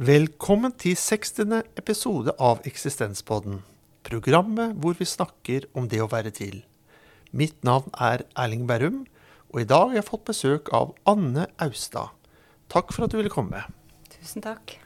Velkommen 0.00 0.72
til 0.80 0.94
60. 0.96 1.58
episode 1.76 2.32
av 2.40 2.62
Eksistenspodden. 2.64 3.58
Programmet 4.00 4.72
hvor 4.80 4.94
vi 4.96 5.04
snakker 5.04 5.66
om 5.76 5.90
det 5.92 5.98
å 6.00 6.06
være 6.08 6.30
til. 6.32 6.62
Mitt 7.36 7.58
navn 7.68 7.92
er 8.00 8.24
Erling 8.32 8.62
Berrum, 8.64 9.02
og 9.52 9.60
i 9.60 9.66
dag 9.68 9.90
har 9.90 9.98
jeg 9.98 10.06
fått 10.06 10.24
besøk 10.30 10.70
av 10.72 10.94
Anne 11.04 11.44
Austad. 11.60 12.14
Takk 12.72 12.96
for 12.96 13.04
at 13.04 13.12
du 13.12 13.18
ville 13.18 13.34
komme. 13.34 13.60
Tusen 14.14 14.40
takk. 14.40 14.78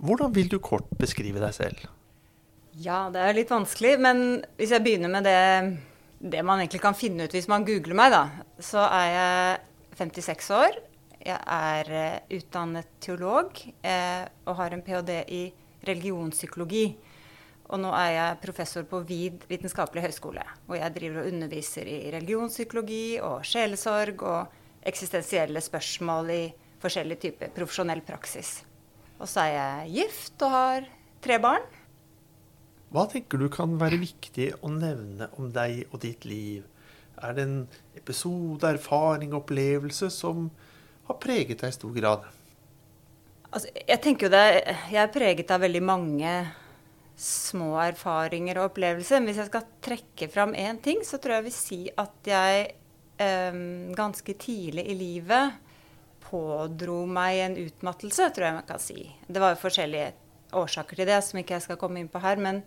Hvordan 0.00 0.32
vil 0.32 0.48
du 0.48 0.56
kort 0.64 0.88
beskrive 0.96 1.44
deg 1.44 1.52
selv? 1.52 1.84
Ja, 2.80 3.10
det 3.12 3.20
er 3.20 3.36
litt 3.36 3.52
vanskelig, 3.52 3.98
men 4.00 4.26
hvis 4.56 4.72
jeg 4.72 4.86
begynner 4.86 5.12
med 5.12 5.28
det, 5.28 5.44
det 6.24 6.40
man 6.40 6.64
egentlig 6.64 6.80
kan 6.86 6.96
finne 6.96 7.28
ut 7.28 7.36
hvis 7.36 7.52
man 7.52 7.68
googler 7.68 8.00
meg, 8.00 8.16
da, 8.16 8.24
så 8.64 8.88
er 8.88 9.12
jeg 9.12 10.00
56 10.00 10.54
år. 10.56 10.84
Jeg 11.28 11.38
er 11.44 11.90
uh, 11.92 12.36
utdannet 12.38 12.88
teolog 13.04 13.52
uh, 13.84 14.24
og 14.48 14.54
har 14.62 14.74
en 14.74 14.84
ph.d. 14.84 15.18
i 15.28 15.42
religionspsykologi. 15.88 16.86
Og 17.68 17.82
nå 17.82 17.90
er 17.92 18.12
jeg 18.14 18.38
professor 18.40 18.86
på 18.88 19.02
VID 19.04 19.44
vitenskapelig 19.50 20.06
høgskole. 20.06 20.44
Og 20.70 20.78
jeg 20.78 20.94
driver 20.94 21.20
og 21.22 21.34
underviser 21.34 21.90
i 21.90 21.98
religionspsykologi 22.14 23.18
og 23.20 23.44
sjelesorg 23.44 24.24
og 24.24 24.88
eksistensielle 24.88 25.60
spørsmål 25.60 26.32
i 26.32 26.42
forskjellige 26.80 27.26
typer 27.26 27.52
profesjonell 27.52 28.00
praksis. 28.06 28.62
Og 29.18 29.28
så 29.28 29.44
er 29.44 29.52
jeg 29.58 29.92
gift 29.98 30.46
og 30.46 30.54
har 30.54 30.88
tre 31.24 31.36
barn. 31.42 31.66
Hva 32.88 33.04
tenker 33.10 33.40
du 33.42 33.50
kan 33.52 33.74
være 33.76 33.98
viktig 34.00 34.52
å 34.64 34.72
nevne 34.72 35.28
om 35.36 35.50
deg 35.52 35.90
og 35.90 36.00
ditt 36.06 36.24
liv? 36.24 36.64
Er 37.20 37.34
det 37.36 37.44
en 37.44 37.58
episode, 37.98 38.64
erfaring, 38.64 39.34
opplevelse 39.36 40.08
som 40.14 40.48
har 41.08 41.20
preget 41.22 41.60
deg 41.60 41.72
i 41.72 41.76
stor 41.76 41.94
grad? 41.96 42.26
Altså, 43.48 43.70
jeg 43.72 44.00
tenker 44.04 44.28
jo 44.28 44.34
det, 44.34 44.46
jeg 44.92 45.02
er 45.02 45.12
preget 45.12 45.52
av 45.54 45.62
veldig 45.64 45.84
mange 45.84 46.32
små 47.18 47.72
erfaringer 47.82 48.60
og 48.60 48.70
opplevelser. 48.70 49.20
Men 49.20 49.32
hvis 49.32 49.40
jeg 49.42 49.50
skal 49.50 49.70
trekke 49.84 50.28
fram 50.32 50.54
én 50.54 50.78
ting, 50.82 51.00
så 51.06 51.18
tror 51.18 51.38
jeg 51.38 51.42
jeg 51.42 51.48
vil 51.48 51.56
si 51.56 51.80
at 51.98 52.30
jeg 52.30 52.68
eh, 53.24 53.62
ganske 53.98 54.36
tidlig 54.38 54.86
i 54.92 54.98
livet 54.98 55.64
pådro 56.28 57.02
meg 57.08 57.40
en 57.46 57.56
utmattelse, 57.62 58.28
tror 58.34 58.48
jeg 58.48 58.58
man 58.58 58.68
kan 58.68 58.82
si. 58.82 59.08
Det 59.26 59.40
var 59.40 59.54
jo 59.54 59.62
forskjellige 59.62 60.12
årsaker 60.58 61.00
til 61.00 61.08
det 61.08 61.18
som 61.24 61.40
ikke 61.40 61.56
jeg 61.56 61.66
skal 61.66 61.80
komme 61.80 62.02
inn 62.02 62.10
på 62.12 62.20
her. 62.22 62.40
Men, 62.40 62.62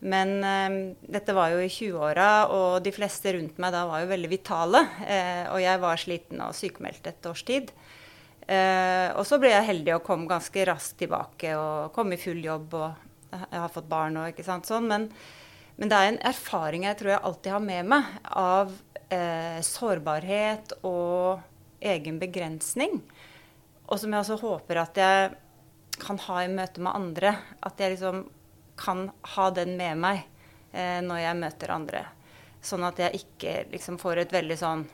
men 0.00 0.34
eh, 0.46 0.76
dette 1.10 1.34
var 1.34 1.50
jo 1.52 1.62
i 1.62 1.70
20-åra, 1.72 2.30
og 2.54 2.82
de 2.84 2.92
fleste 2.94 3.32
rundt 3.34 3.58
meg 3.58 3.74
da 3.74 3.84
var 3.88 4.04
jo 4.04 4.12
veldig 4.12 4.30
vitale. 4.30 4.84
Eh, 5.02 5.44
og 5.50 5.62
jeg 5.62 5.82
var 5.82 6.02
sliten 6.02 6.42
og 6.44 6.54
sykemeldt 6.56 7.10
et 7.10 7.30
års 7.30 7.42
tid. 7.48 7.72
Eh, 8.48 9.10
og 9.12 9.26
så 9.28 9.36
ble 9.40 9.50
jeg 9.52 9.66
heldig 9.66 9.98
og 9.98 10.06
kom 10.06 10.24
ganske 10.30 10.62
raskt 10.70 11.02
tilbake 11.02 11.52
og 11.58 11.90
kom 11.96 12.14
i 12.14 12.20
full 12.20 12.40
jobb. 12.44 12.78
og 12.78 13.34
Jeg 13.34 13.60
har 13.60 13.74
fått 13.74 13.90
barn 13.90 14.16
og 14.22 14.30
ikke 14.30 14.46
sant 14.46 14.68
sånn. 14.70 14.88
Men, 14.88 15.08
men 15.76 15.90
det 15.90 15.98
er 15.98 16.12
en 16.12 16.22
erfaring 16.30 16.86
jeg 16.88 17.00
tror 17.00 17.14
jeg 17.14 17.24
alltid 17.28 17.56
har 17.56 17.66
med 17.66 17.90
meg 17.92 18.14
av 18.30 18.72
eh, 19.10 19.58
sårbarhet 19.66 20.78
og 20.86 21.44
egen 21.84 22.22
begrensning. 22.22 23.02
Og 23.88 24.00
som 24.00 24.12
jeg 24.12 24.24
også 24.24 24.40
håper 24.40 24.82
at 24.84 24.98
jeg 25.00 25.36
kan 25.98 26.18
ha 26.28 26.42
i 26.44 26.50
møte 26.52 26.82
med 26.84 26.94
andre. 26.94 27.34
At 27.66 27.80
jeg 27.82 27.96
liksom 27.96 28.26
kan 28.78 29.08
ha 29.34 29.48
den 29.54 29.76
med 29.78 29.98
meg 30.00 30.22
eh, 30.72 31.00
når 31.04 31.22
jeg 31.22 31.40
møter 31.42 31.74
andre. 31.74 32.04
Sånn 32.64 32.86
at 32.86 33.00
jeg 33.02 33.22
ikke 33.22 33.54
liksom 33.72 33.98
får 34.00 34.24
et 34.24 34.34
veldig 34.34 34.58
sånn 34.58 34.86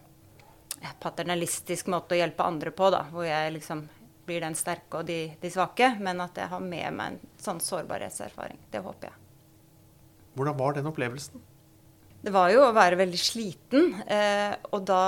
paternalistisk 1.00 1.88
måte 1.92 2.16
å 2.16 2.18
hjelpe 2.18 2.44
andre 2.44 2.72
på, 2.74 2.90
da. 2.92 3.04
Hvor 3.12 3.24
jeg 3.24 3.54
liksom 3.56 3.86
blir 4.24 4.44
den 4.44 4.56
sterke 4.56 5.00
og 5.00 5.08
de, 5.08 5.34
de 5.40 5.50
svake. 5.52 5.94
Men 6.00 6.22
at 6.24 6.38
jeg 6.40 6.50
har 6.52 6.62
med 6.64 6.96
meg 6.96 7.14
en 7.14 7.34
sånn 7.40 7.62
sårbarhetserfaring. 7.64 8.60
Det 8.72 8.84
håper 8.84 9.10
jeg. 9.10 9.20
Hvordan 10.34 10.56
var 10.58 10.76
den 10.76 10.88
opplevelsen? 10.90 11.42
Det 12.24 12.32
var 12.32 12.48
jo 12.52 12.64
å 12.64 12.72
være 12.74 12.98
veldig 12.98 13.20
sliten. 13.20 13.92
Eh, 14.08 14.56
og 14.72 14.86
da 14.88 15.04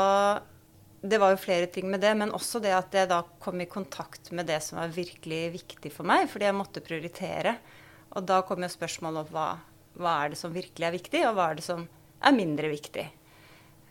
det 1.06 1.18
var 1.22 1.34
jo 1.34 1.40
flere 1.40 1.68
ting 1.70 1.88
med 1.90 2.00
det, 2.02 2.12
men 2.18 2.32
også 2.34 2.60
det 2.62 2.72
at 2.74 2.94
jeg 2.94 3.08
da 3.10 3.20
kom 3.42 3.60
i 3.62 3.68
kontakt 3.70 4.32
med 4.34 4.48
det 4.48 4.58
som 4.64 4.80
var 4.80 4.94
virkelig 4.94 5.42
viktig 5.54 5.92
for 5.94 6.08
meg, 6.08 6.26
fordi 6.30 6.48
jeg 6.48 6.56
måtte 6.56 6.82
prioritere. 6.84 7.56
Og 8.16 8.24
da 8.26 8.40
kom 8.48 8.64
jo 8.64 8.70
spørsmålet 8.72 9.26
opp 9.26 9.34
hva, 9.34 9.48
hva 10.00 10.16
er 10.22 10.32
det 10.32 10.40
som 10.40 10.54
virkelig 10.54 10.88
er 10.88 10.96
viktig, 10.96 11.22
og 11.28 11.36
hva 11.36 11.50
er 11.50 11.60
det 11.60 11.66
som 11.66 11.84
er 12.24 12.36
mindre 12.36 12.72
viktig. 12.72 13.04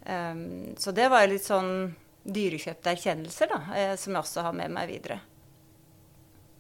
Um, 0.06 0.74
så 0.78 0.94
det 0.94 1.08
var 1.14 1.28
litt 1.30 1.46
sånn 1.46 1.94
dyrekjøpte 2.26 2.92
erkjennelser 2.94 3.50
da, 3.52 3.62
eh, 3.78 3.96
som 4.02 4.16
jeg 4.16 4.26
også 4.26 4.46
har 4.48 4.56
med 4.58 4.74
meg 4.74 4.90
videre. 4.90 5.20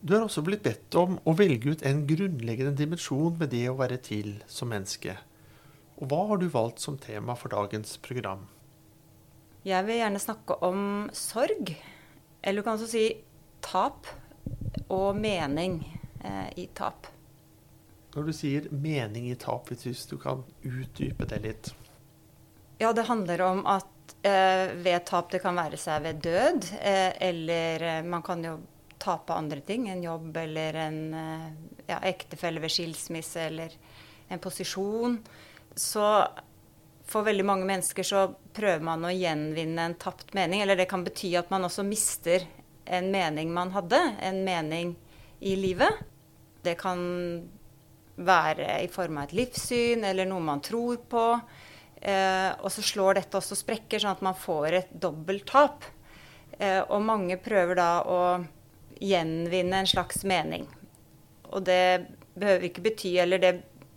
Du 0.05 0.13
har 0.13 0.27
også 0.27 0.43
blitt 0.45 0.61
bedt 0.65 0.93
om 1.01 1.17
å 1.25 1.33
velge 1.33 1.73
ut 1.73 1.85
en 1.85 2.03
grunnleggende 2.05 2.75
dimensjon 2.77 3.39
med 3.39 3.49
det 3.49 3.63
å 3.71 3.77
være 3.79 3.97
til 4.05 4.35
som 4.45 4.69
menneske. 4.69 5.15
Og 5.97 6.11
hva 6.11 6.19
har 6.29 6.41
du 6.41 6.45
valgt 6.51 6.83
som 6.83 6.99
tema 7.01 7.33
for 7.39 7.53
dagens 7.53 7.95
program? 8.03 8.43
Jeg 9.65 9.81
vil 9.87 9.97
gjerne 9.97 10.21
snakke 10.21 10.59
om 10.67 10.81
sorg. 11.15 11.73
Eller 12.43 12.61
du 12.61 12.67
kan 12.67 12.77
også 12.77 12.91
si 12.91 13.07
tap 13.65 14.05
og 14.93 15.17
mening 15.17 15.79
eh, 16.21 16.51
i 16.61 16.67
tap. 16.77 17.09
Når 18.15 18.29
du 18.29 18.31
sier 18.35 18.67
mening 18.71 19.27
i 19.27 19.35
tap, 19.35 19.67
hvis 19.69 20.05
du 20.07 20.15
kan 20.21 20.45
utdype 20.63 21.27
det 21.27 21.41
litt? 21.43 21.73
Ja, 22.79 22.93
det 22.95 23.07
handler 23.09 23.41
om 23.43 23.65
at 23.67 24.15
eh, 24.23 24.71
ved 24.83 25.03
tap 25.07 25.33
det 25.33 25.41
kan 25.43 25.57
være 25.59 25.79
seg 25.79 26.05
ved 26.05 26.21
død, 26.23 26.69
eh, 26.79 27.11
eller 27.27 27.83
eh, 27.83 28.07
man 28.07 28.23
kan 28.23 28.43
jo 28.43 28.57
tape 29.03 29.35
andre 29.35 29.59
ting. 29.67 29.89
En 29.91 30.03
jobb 30.03 30.37
eller 30.37 30.79
en 30.85 30.99
eh, 31.13 31.45
ja, 31.87 31.99
ektefelle 32.07 32.63
ved 32.63 32.71
skilsmisse 32.71 33.47
eller 33.49 33.75
en 34.31 34.39
posisjon. 34.39 35.19
Så 35.75 36.05
for 37.05 37.27
veldig 37.27 37.45
mange 37.45 37.67
mennesker 37.67 38.07
så 38.07 38.27
prøver 38.55 38.83
man 38.83 39.05
å 39.05 39.13
gjenvinne 39.13 39.89
en 39.89 39.97
tapt 39.99 40.33
mening. 40.37 40.63
Eller 40.63 40.79
det 40.79 40.87
kan 40.91 41.03
bety 41.05 41.35
at 41.37 41.51
man 41.53 41.67
også 41.67 41.85
mister 41.85 42.47
en 42.85 43.11
mening 43.13 43.51
man 43.53 43.73
hadde, 43.75 43.99
en 44.21 44.43
mening 44.45 44.95
i 45.45 45.55
livet. 45.59 46.01
Det 46.65 46.77
kan 46.79 46.99
være 48.15 48.79
i 48.83 48.89
form 48.91 49.19
av 49.19 49.27
et 49.27 49.35
livssyn 49.41 50.05
eller 50.07 50.27
noe 50.29 50.43
man 50.43 50.63
tror 50.63 51.01
på. 51.09 51.25
Eh, 52.01 52.51
og 52.61 52.71
så 52.71 52.83
slår 52.85 53.19
dette 53.19 53.39
også 53.39 53.57
sprekker, 53.57 54.01
sånn 54.01 54.15
at 54.15 54.25
man 54.25 54.37
får 54.37 54.79
et 54.79 54.91
dobbelt 54.91 55.47
tap. 55.49 55.85
Eh, 56.59 56.81
og 56.83 57.03
mange 57.03 57.37
prøver 57.41 57.79
da 57.79 57.89
å 58.07 58.19
gjenvinne 59.01 59.81
en 59.81 59.89
slags 59.89 60.23
mening. 60.27 60.67
Og 61.51 61.65
det 61.67 62.07
behøver 62.35 62.69
ikke 62.69 62.85
bety, 62.85 63.15
eller 63.23 63.41
det 63.41 63.53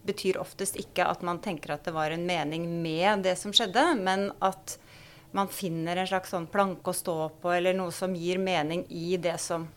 betyr 0.09 0.41
oftest 0.41 0.79
ikke 0.81 1.07
at 1.07 1.23
man 1.27 1.41
tenker 1.45 1.75
at 1.75 1.85
det 1.85 1.95
var 1.95 2.15
en 2.15 2.27
mening 2.27 2.65
med 2.83 3.27
det 3.27 3.37
som 3.39 3.53
skjedde, 3.55 3.85
men 4.01 4.31
at 4.45 4.79
man 5.37 5.51
finner 5.53 5.99
en 5.99 6.09
slags 6.09 6.33
sånn 6.33 6.49
planke 6.49 6.91
å 6.91 6.97
stå 6.97 7.17
på, 7.43 7.53
eller 7.53 7.77
noe 7.77 7.93
som 7.93 8.17
gir 8.17 8.41
mening 8.41 8.87
i 8.89 9.19
det 9.21 9.37
som 9.43 9.69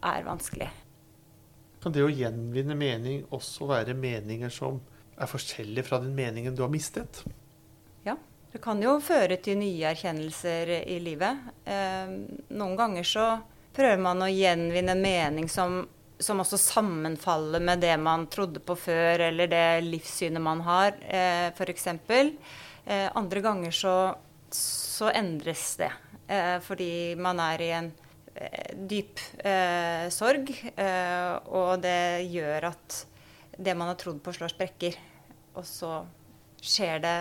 er 0.00 0.24
vanskelig. 0.24 0.70
Kan 1.80 1.94
det 1.96 2.04
å 2.04 2.12
gjenvinne 2.12 2.76
mening 2.76 3.22
også 3.32 3.68
være 3.70 3.96
meninger 3.96 4.52
som 4.52 4.80
er 5.20 5.30
forskjellige 5.30 5.86
fra 5.88 6.00
den 6.02 6.12
meningen 6.16 6.56
du 6.56 6.64
har 6.64 6.72
mistet? 6.72 7.22
Ja. 8.04 8.16
Det 8.50 8.58
kan 8.64 8.82
jo 8.82 8.96
føre 9.04 9.38
til 9.38 9.60
nye 9.60 9.92
erkjennelser 9.92 10.74
i 10.82 10.98
livet. 11.02 11.48
Eh, 11.64 12.12
noen 12.50 12.76
ganger 12.76 13.06
så 13.06 13.30
prøver 13.76 14.02
man 14.02 14.26
å 14.26 14.30
gjenvinne 14.32 14.96
en 14.96 15.04
mening 15.04 15.48
som 15.48 15.84
som 16.20 16.40
også 16.42 16.58
sammenfaller 16.60 17.62
med 17.64 17.80
det 17.80 17.96
man 17.96 18.26
trodde 18.28 18.60
på 18.60 18.76
før, 18.76 19.22
eller 19.30 19.48
det 19.48 19.64
livssynet 19.86 20.42
man 20.42 20.60
har, 20.66 20.92
eh, 21.08 21.48
f.eks. 21.48 21.86
Eh, 21.88 23.08
andre 23.16 23.40
ganger 23.40 23.70
så, 23.72 23.94
så 24.52 25.08
endres 25.14 25.76
det. 25.80 25.90
Eh, 26.28 26.58
fordi 26.60 27.16
man 27.16 27.40
er 27.40 27.64
i 27.64 27.70
en 27.76 27.90
dyp 28.74 29.20
eh, 29.44 30.06
sorg, 30.14 30.52
eh, 30.76 31.32
og 31.50 31.80
det 31.82 32.26
gjør 32.30 32.70
at 32.70 32.98
det 33.60 33.74
man 33.76 33.90
har 33.90 33.98
trodd 34.00 34.20
på, 34.24 34.32
slår 34.32 34.54
sprekker. 34.54 34.96
Og 35.58 35.66
så 35.66 36.00
skjer 36.60 37.02
det 37.02 37.16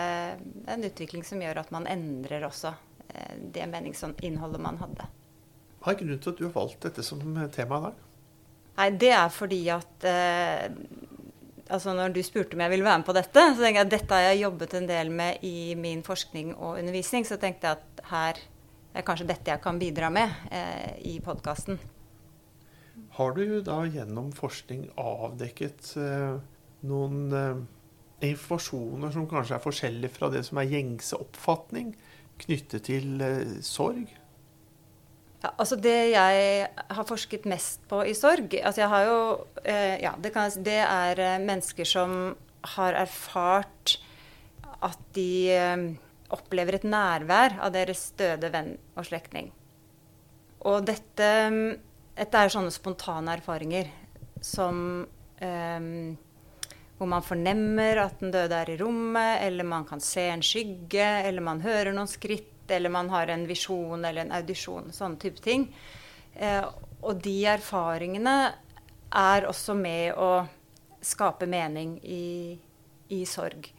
en 0.70 0.86
utvikling 0.86 1.26
som 1.28 1.42
gjør 1.42 1.64
at 1.64 1.72
man 1.76 1.88
endrer 1.90 2.46
også 2.48 2.74
eh, 3.10 3.34
det 3.56 3.68
meningsinnholdet 3.72 4.64
man 4.64 4.80
hadde. 4.82 5.10
Hva 5.80 5.94
er 5.94 6.00
grunnen 6.02 6.22
til 6.22 6.34
at 6.34 6.40
du 6.40 6.46
har 6.48 6.56
valgt 6.56 6.84
dette 6.88 7.06
som 7.06 7.24
tema 7.56 7.80
i 7.80 7.86
dag? 7.88 8.06
Nei, 8.80 8.90
det 9.00 9.12
er 9.16 9.32
fordi 9.34 9.60
at 9.74 10.08
eh, 10.08 10.70
altså 11.70 11.94
Når 11.94 12.14
du 12.16 12.22
spurte 12.24 12.56
om 12.56 12.64
jeg 12.64 12.72
ville 12.72 12.86
være 12.86 13.02
med 13.02 13.08
på 13.08 13.16
dette, 13.16 13.44
så 13.54 13.62
tenkte 13.62 13.76
jeg 13.78 13.88
at 13.88 13.92
dette 13.92 14.16
har 14.16 14.30
jeg 14.30 14.44
jobbet 14.44 14.78
en 14.78 14.88
del 14.90 15.12
med 15.14 15.44
i 15.46 15.76
min 15.78 16.02
forskning 16.04 16.56
og 16.56 16.80
undervisning. 16.80 17.28
Så 17.28 17.38
tenkte 17.38 17.68
jeg 17.68 17.78
at 17.78 18.06
her 18.10 18.40
er 18.94 19.06
kanskje 19.06 19.30
dette 19.30 19.52
jeg 19.54 19.64
kan 19.64 19.80
bidra 19.82 20.10
med 20.14 20.32
eh, 20.52 20.96
i 21.12 21.18
podkasten. 21.24 21.80
Har 23.18 23.36
du 23.36 23.60
da 23.66 23.82
gjennom 23.88 24.32
forskning 24.36 24.88
avdekket 25.00 25.94
eh, 26.00 26.40
noen 26.90 27.20
eh, 27.36 27.62
informasjoner 28.30 29.14
som 29.16 29.28
kanskje 29.30 29.58
er 29.58 29.64
forskjellig 29.64 30.12
fra 30.14 30.30
det 30.34 30.44
som 30.48 30.60
er 30.62 30.72
gjengse 30.72 31.20
oppfatning 31.20 31.94
knyttet 32.44 32.88
til 32.90 33.22
eh, 33.24 33.60
sorg? 33.66 34.10
Ja, 35.40 35.54
altså 35.56 35.78
Det 35.80 35.96
jeg 36.12 36.68
har 36.68 37.08
forsket 37.08 37.48
mest 37.48 37.86
på 37.88 38.02
i 38.04 38.14
sorg 38.18 38.58
altså 38.60 38.82
jeg 38.82 38.92
har 38.92 39.08
jo, 39.08 39.20
eh, 39.64 39.96
ja, 40.04 40.14
det, 40.20 40.34
kan, 40.36 40.52
det, 40.66 40.82
er 40.84 41.24
eh, 41.24 41.40
mennesker 41.40 41.88
som 41.88 42.36
har 42.76 42.98
erfart 43.00 43.96
at 44.84 45.00
de 45.16 45.96
opplever 46.34 46.78
et 46.78 46.88
nærvær 46.88 47.58
av 47.64 47.74
deres 47.74 48.10
døde 48.20 48.52
venn 48.54 48.76
og 48.96 49.08
slektning. 49.08 49.52
Og 50.70 50.84
dette, 50.86 51.30
dette 52.18 52.42
er 52.42 52.52
sånne 52.52 52.74
spontane 52.74 53.38
erfaringer 53.40 53.88
som 54.44 55.06
um, 55.06 56.18
Hvor 57.00 57.08
man 57.08 57.24
fornemmer 57.24 58.02
at 58.04 58.20
den 58.20 58.32
døde 58.32 58.56
er 58.56 58.70
i 58.74 58.78
rommet, 58.80 59.40
eller 59.46 59.64
man 59.64 59.86
kan 59.88 60.02
se 60.04 60.26
en 60.28 60.44
skygge, 60.44 61.06
eller 61.24 61.44
man 61.44 61.62
hører 61.64 61.94
noen 61.96 62.12
skritt 62.12 62.56
eller 62.70 62.92
man 62.92 63.10
har 63.10 63.32
en 63.32 63.48
visjon 63.48 64.04
eller 64.06 64.26
en 64.26 64.36
audisjon. 64.36 64.92
Sånne 64.94 65.18
type 65.18 65.42
ting. 65.42 65.70
Uh, 66.36 66.68
og 67.02 67.22
de 67.24 67.38
erfaringene 67.48 68.36
er 69.16 69.48
også 69.48 69.74
med 69.80 70.14
å 70.20 70.44
skape 71.02 71.48
mening 71.50 71.96
i, 72.04 72.60
i, 73.10 73.24
sorg. 73.26 73.70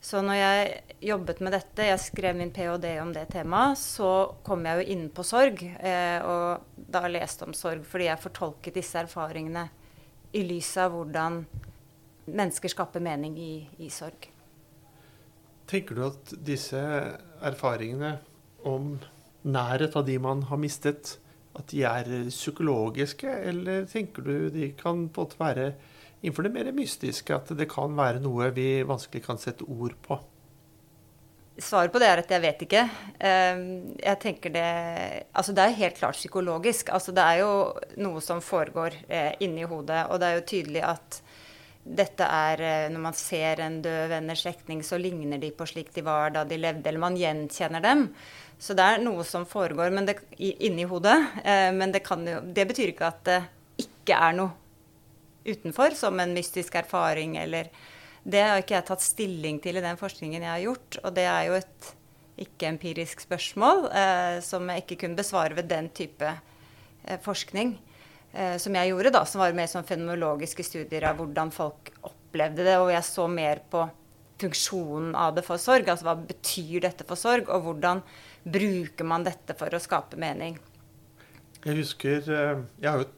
Så 0.00 0.20
når 0.22 0.38
jeg 0.38 0.98
jobbet 1.08 1.40
med 1.42 1.56
dette, 1.56 1.86
jeg 1.88 2.00
skrev 2.00 2.36
min 2.38 2.52
ph.d. 2.54 2.86
om 3.02 3.10
det 3.14 3.26
temaet, 3.32 3.80
så 3.80 4.30
kom 4.46 4.62
jeg 4.68 4.78
jo 4.78 4.94
inn 4.94 5.08
på 5.10 5.24
sorg. 5.26 5.64
Eh, 5.64 6.22
og 6.22 6.86
da 6.94 7.02
leste 7.10 7.48
om 7.48 7.54
sorg 7.56 7.82
fordi 7.88 8.06
jeg 8.06 8.22
fortolket 8.22 8.78
disse 8.78 9.00
erfaringene 9.02 9.66
i 10.38 10.44
lys 10.46 10.70
av 10.78 10.94
hvordan 10.94 11.42
mennesker 12.28 12.70
skaper 12.70 13.02
mening 13.02 13.38
i, 13.40 13.52
i 13.82 13.90
sorg. 13.90 14.30
Tenker 15.68 15.98
du 15.98 16.04
at 16.06 16.34
disse 16.46 16.80
erfaringene 17.44 18.16
om 18.68 18.96
nærhet 19.48 19.96
av 19.98 20.06
de 20.06 20.16
man 20.22 20.44
har 20.48 20.60
mistet, 20.60 21.16
at 21.58 21.72
de 21.72 21.82
er 21.88 22.08
psykologiske, 22.30 23.28
eller 23.50 23.86
tenker 23.90 24.22
du 24.22 24.34
de 24.54 24.70
kan 24.78 25.08
på 25.10 25.24
en 25.24 25.26
måte 25.26 25.40
være 25.40 25.70
innenfor 26.22 26.46
det 26.46 26.54
mer 26.54 26.72
mystiske, 26.74 27.34
at 27.34 27.52
det 27.56 27.68
kan 27.70 27.94
være 27.96 28.22
noe 28.24 28.50
vi 28.56 28.82
vanskelig 28.86 29.24
kan 29.26 29.40
sette 29.40 29.66
ord 29.68 29.96
på? 30.04 30.18
Svaret 31.58 31.90
på 31.90 31.98
det 31.98 32.06
er 32.06 32.20
at 32.22 32.30
jeg 32.30 32.42
vet 32.42 32.60
ikke. 32.68 32.82
Ehm, 33.18 33.62
jeg 33.98 34.18
tenker 34.22 34.52
det 34.54 34.66
Altså 35.34 35.54
det 35.54 35.64
er 35.64 35.80
helt 35.80 35.96
klart 35.98 36.14
psykologisk. 36.14 36.92
Altså 36.94 37.14
det 37.14 37.24
er 37.24 37.40
jo 37.42 37.52
noe 37.98 38.22
som 38.22 38.42
foregår 38.44 38.94
eh, 39.08 39.32
inni 39.42 39.66
hodet, 39.66 40.04
og 40.06 40.20
det 40.20 40.28
er 40.28 40.38
jo 40.38 40.46
tydelig 40.52 40.84
at 40.86 41.18
dette 41.88 42.22
er 42.22 42.60
eh, 42.62 42.90
Når 42.92 43.02
man 43.02 43.16
ser 43.16 43.62
en 43.64 43.80
død 43.82 44.12
venn 44.12 44.28
eller 44.28 44.38
slektning, 44.38 44.84
så 44.86 45.00
ligner 45.02 45.38
de 45.42 45.50
på 45.50 45.66
slik 45.66 45.90
de 45.94 46.04
var 46.06 46.30
da 46.36 46.44
de 46.46 46.60
levde, 46.60 46.86
eller 46.86 47.02
man 47.02 47.18
gjenkjenner 47.18 47.82
dem. 47.82 48.06
Så 48.58 48.74
det 48.78 48.84
er 48.84 49.02
noe 49.02 49.24
som 49.26 49.46
foregår 49.46 49.90
det, 50.06 50.18
inni 50.38 50.86
hodet. 50.86 51.18
Eh, 51.42 51.72
men 51.74 51.90
det, 51.94 52.04
jo, 52.06 52.40
det, 52.54 52.68
betyr 52.70 52.94
ikke 52.94 53.10
at 53.10 53.24
det 53.26 53.42
ikke 53.82 54.14
er 54.14 54.38
noe 54.38 54.67
utenfor, 55.48 55.96
som 55.96 56.18
en 56.20 56.34
mystisk 56.36 56.78
erfaring 56.80 57.38
eller 57.40 57.70
Det 58.28 58.40
har 58.42 58.60
ikke 58.60 58.74
jeg 58.74 58.84
tatt 58.84 59.00
stilling 59.00 59.58
til 59.62 59.78
i 59.78 59.82
den 59.82 59.96
forskningen 59.96 60.42
jeg 60.42 60.50
har 60.50 60.60
gjort. 60.60 60.96
Og 61.00 61.14
det 61.16 61.24
er 61.24 61.44
jo 61.46 61.54
et 61.56 61.86
ikke-empirisk 62.44 63.22
spørsmål 63.24 63.86
eh, 63.88 64.40
som 64.44 64.68
jeg 64.68 64.82
ikke 64.84 64.98
kunne 65.04 65.16
besvare 65.16 65.56
ved 65.56 65.70
den 65.70 65.88
type 65.96 66.28
eh, 66.28 67.18
forskning 67.24 67.78
eh, 68.32 68.58
som 68.60 68.76
jeg 68.76 68.90
gjorde, 68.90 69.14
da, 69.14 69.24
som 69.24 69.40
var 69.42 69.56
mer 69.56 69.70
sånn 69.70 69.86
fenomenologiske 69.88 70.66
studier 70.66 71.08
av 71.08 71.22
hvordan 71.22 71.54
folk 71.54 71.92
opplevde 72.02 72.66
det. 72.66 72.76
Og 72.82 72.92
jeg 72.92 73.06
så 73.06 73.28
mer 73.32 73.62
på 73.70 73.86
funksjonen 74.38 75.14
av 75.18 75.34
det 75.36 75.44
for 75.46 75.60
sorg. 75.62 75.88
Altså 75.88 76.08
hva 76.08 76.16
betyr 76.18 76.82
dette 76.84 77.06
for 77.08 77.18
sorg, 77.18 77.50
og 77.50 77.66
hvordan 77.66 78.02
bruker 78.48 79.08
man 79.08 79.26
dette 79.26 79.56
for 79.58 79.74
å 79.74 79.82
skape 79.82 80.18
mening? 80.20 80.58
Jeg 81.64 81.80
husker 81.80 82.22
eh, 82.22 82.60
Jeg 82.78 82.90
har 82.90 83.02
jo 83.02 83.08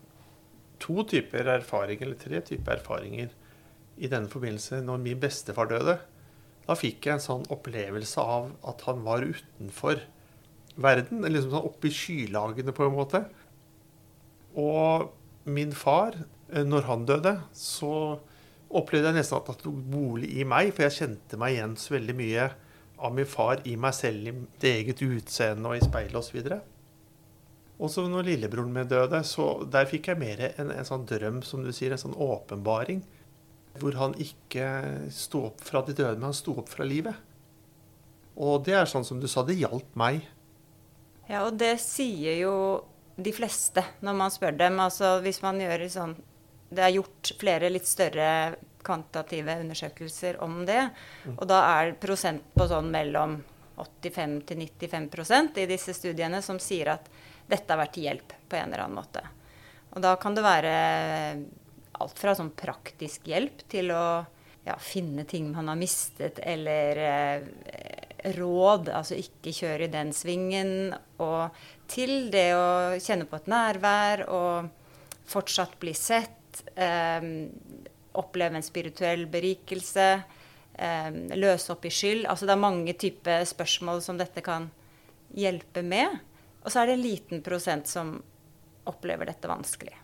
to 0.80 1.04
typer 1.08 1.48
erfaringer, 1.56 2.06
eller 2.06 2.20
tre 2.20 2.40
typer 2.46 2.78
erfaringer 2.78 3.34
i 4.00 4.08
denne 4.10 4.30
forbindelse. 4.32 4.80
Når 4.86 5.02
min 5.02 5.20
bestefar 5.20 5.70
døde, 5.70 5.98
da 6.66 6.76
fikk 6.78 7.06
jeg 7.06 7.18
en 7.18 7.24
sånn 7.24 7.46
opplevelse 7.52 8.22
av 8.22 8.50
at 8.70 8.84
han 8.88 9.04
var 9.06 9.26
utenfor 9.26 10.02
verden. 10.80 11.24
Liksom 11.26 11.54
sånn 11.54 11.68
oppi 11.70 11.92
skylagene, 11.94 12.74
på 12.76 12.86
en 12.86 12.96
måte. 12.96 13.24
Og 14.58 15.10
min 15.50 15.72
far, 15.76 16.16
eh, 16.52 16.64
når 16.64 16.88
han 16.88 17.06
døde, 17.06 17.36
så 17.52 18.18
opplevde 18.70 19.10
jeg 19.10 19.18
nesten 19.18 19.40
at 19.40 19.50
han 19.50 19.60
tok 19.62 19.78
bolig 19.92 20.30
i 20.38 20.44
meg, 20.46 20.72
for 20.74 20.86
jeg 20.86 20.98
kjente 21.00 21.38
meg 21.40 21.56
igjen 21.56 21.76
så 21.80 21.96
veldig 21.96 22.16
mye 22.18 22.50
av 23.00 23.14
min 23.16 23.28
far 23.28 23.62
i 23.66 23.76
meg 23.80 23.94
selv, 23.96 24.28
i 24.28 24.60
det 24.62 24.74
eget 24.82 25.02
utseende 25.02 25.70
og 25.70 25.78
i 25.78 25.84
speilet 25.84 26.20
osv. 26.20 26.38
Og 26.38 26.50
så 26.52 26.60
når 27.80 28.26
lillebroren 28.26 28.72
min 28.74 28.88
døde, 28.88 29.22
så 29.24 29.64
der 29.64 29.88
fikk 29.88 30.10
jeg 30.10 30.20
mer 30.20 30.42
en, 30.50 30.72
en 30.74 30.86
sånn 30.86 31.06
drøm, 31.08 31.40
som 31.46 31.64
du 31.64 31.72
sier, 31.72 31.94
en 31.94 32.02
sånn 32.02 32.18
åpenbaring. 32.18 33.00
Hvor 33.80 33.96
han 33.96 34.16
ikke 34.20 34.66
sto 35.14 35.46
opp 35.48 35.62
fra 35.64 35.80
de 35.86 35.94
døde, 35.94 36.18
men 36.18 36.28
han 36.28 36.36
sto 36.36 36.58
opp 36.60 36.68
fra 36.68 36.84
livet. 36.84 37.16
Og 38.40 38.64
det 38.66 38.76
er 38.76 38.90
sånn 38.90 39.06
som 39.06 39.20
du 39.20 39.28
sa, 39.30 39.44
det 39.46 39.58
hjalp 39.60 39.96
meg. 39.98 40.26
Ja, 41.30 41.44
og 41.46 41.56
det 41.60 41.76
sier 41.82 42.40
jo 42.40 42.54
de 43.20 43.32
fleste 43.34 43.84
når 44.04 44.18
man 44.18 44.32
spør 44.34 44.56
dem. 44.58 44.80
Altså 44.82 45.18
hvis 45.24 45.40
man 45.44 45.60
gjør 45.60 45.86
sånn 45.92 46.16
Det 46.70 46.82
er 46.86 46.94
gjort 46.94 47.32
flere 47.40 47.70
litt 47.70 47.88
større 47.90 48.56
kvantitative 48.86 49.56
undersøkelser 49.60 50.38
om 50.44 50.60
det. 50.66 50.84
Mm. 51.26 51.34
Og 51.36 51.48
da 51.50 51.58
er 51.80 51.96
prosent 52.00 52.44
på 52.54 52.66
sånn 52.70 52.92
mellom 52.92 53.40
85 53.80 54.36
til 54.46 54.62
95% 54.62 55.58
i 55.58 55.66
disse 55.68 55.94
studiene 55.96 56.38
som 56.44 56.60
sier 56.62 56.92
at 56.94 57.08
dette 57.50 57.72
har 57.72 57.80
vært 57.82 57.96
til 57.96 58.08
hjelp 58.08 58.34
på 58.48 58.58
en 58.58 58.70
eller 58.70 58.84
annen 58.84 59.00
måte. 59.00 59.24
Og 59.90 60.04
da 60.04 60.14
kan 60.22 60.36
det 60.36 60.46
være 60.46 60.74
alt 62.00 62.20
fra 62.20 62.34
sånn 62.36 62.52
praktisk 62.56 63.26
hjelp 63.28 63.64
til 63.70 63.90
å 63.92 64.04
ja, 64.64 64.76
finne 64.80 65.24
ting 65.28 65.50
man 65.52 65.68
har 65.70 65.78
mistet, 65.78 66.38
eller 66.42 67.00
eh, 67.04 68.30
råd, 68.36 68.90
altså 68.94 69.18
ikke 69.18 69.54
kjøre 69.56 69.86
i 69.86 69.92
den 69.92 70.12
svingen, 70.16 70.92
og 71.22 71.56
til 71.90 72.30
det 72.32 72.50
å 72.56 72.66
kjenne 73.00 73.26
på 73.28 73.40
et 73.40 73.48
nærvær 73.50 74.26
og 74.28 74.70
fortsatt 75.30 75.78
bli 75.80 75.94
sett, 75.96 76.62
eh, 76.74 77.30
oppleve 78.20 78.58
en 78.58 78.66
spirituell 78.66 79.26
berikelse, 79.30 80.08
eh, 80.74 81.10
løse 81.36 81.72
opp 81.72 81.86
i 81.86 81.94
skyld. 81.94 82.26
Altså 82.26 82.46
det 82.46 82.56
er 82.56 82.66
mange 82.68 82.96
typer 82.98 83.46
spørsmål 83.48 84.02
som 84.04 84.18
dette 84.20 84.44
kan 84.44 84.70
hjelpe 85.36 85.82
med. 85.86 86.18
Og 86.64 86.72
så 86.72 86.82
er 86.82 86.90
det 86.90 86.98
en 86.98 87.04
liten 87.04 87.42
prosent 87.44 87.88
som 87.88 88.18
opplever 88.90 89.30
dette 89.30 89.48
vanskelig. 89.48 89.96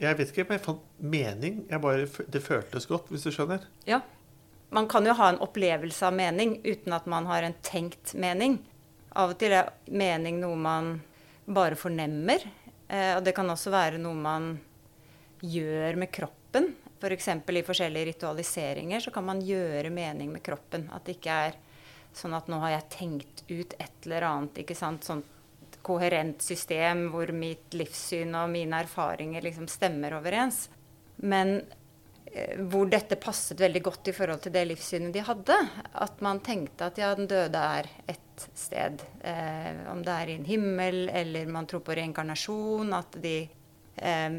Jeg 0.00 0.16
vet 0.16 0.32
ikke 0.32 0.46
om 0.46 0.54
jeg 0.54 0.64
fant 0.64 0.84
mening. 1.12 1.60
Jeg 1.68 1.82
bare, 1.84 2.06
det 2.32 2.40
føltes 2.40 2.88
godt, 2.88 3.10
hvis 3.12 3.26
du 3.26 3.34
skjønner? 3.34 3.66
Ja. 3.88 4.00
Man 4.72 4.86
kan 4.88 5.04
jo 5.04 5.12
ha 5.18 5.28
en 5.32 5.40
opplevelse 5.42 6.06
av 6.06 6.14
mening 6.16 6.60
uten 6.64 6.94
at 6.94 7.08
man 7.10 7.26
har 7.28 7.44
en 7.44 7.56
tenkt 7.66 8.14
mening. 8.14 8.60
Av 9.18 9.34
og 9.34 9.40
til 9.40 9.52
er 9.58 9.72
mening 9.90 10.38
noe 10.40 10.56
man 10.56 10.92
bare 11.50 11.76
fornemmer. 11.76 12.46
Eh, 12.88 13.16
og 13.16 13.24
det 13.26 13.34
kan 13.36 13.50
også 13.50 13.72
være 13.74 14.00
noe 14.00 14.16
man 14.16 14.52
gjør 15.42 15.98
med 16.00 16.12
kroppen. 16.14 16.70
F.eks. 17.00 17.28
For 17.44 17.58
i 17.58 17.66
forskjellige 17.66 18.12
ritualiseringer 18.12 19.04
så 19.04 19.12
kan 19.12 19.26
man 19.26 19.42
gjøre 19.44 19.92
mening 19.92 20.32
med 20.32 20.44
kroppen. 20.46 20.88
At 20.94 21.04
det 21.04 21.18
ikke 21.18 21.36
er 21.48 21.60
sånn 22.16 22.34
at 22.36 22.48
nå 22.50 22.58
har 22.62 22.76
jeg 22.76 22.88
tenkt 22.96 23.44
ut 23.48 23.76
et 23.78 24.06
eller 24.06 24.26
annet. 24.28 24.62
ikke 24.62 24.78
sant, 24.78 25.06
sånn 25.06 25.22
koherent 25.82 26.42
system 26.44 27.06
hvor 27.12 27.30
mitt 27.32 27.72
livssyn 27.72 28.34
og 28.36 28.50
mine 28.52 28.82
erfaringer 28.84 29.44
liksom 29.46 29.68
stemmer 29.70 30.18
overens. 30.18 30.66
Men 31.20 31.60
Eh, 32.32 32.58
hvor 32.70 32.86
dette 32.86 33.16
passet 33.18 33.58
veldig 33.58 33.80
godt 33.82 34.08
i 34.10 34.14
forhold 34.14 34.42
til 34.44 34.54
det 34.54 34.62
livssynet 34.70 35.14
de 35.14 35.22
hadde. 35.26 35.56
At 35.98 36.20
man 36.22 36.42
tenkte 36.46 36.86
at 36.86 36.98
ja, 37.00 37.12
den 37.18 37.30
døde 37.30 37.62
er 37.78 37.88
et 38.10 38.44
sted. 38.54 39.02
Eh, 39.26 39.80
om 39.90 40.04
det 40.06 40.14
er 40.14 40.30
i 40.30 40.36
en 40.38 40.46
himmel, 40.46 41.08
eller 41.08 41.50
man 41.50 41.66
tror 41.66 41.82
på 41.86 41.96
reinkarnasjon. 41.98 42.92
at 42.94 43.18
de 43.22 43.34
eh, 43.96 44.36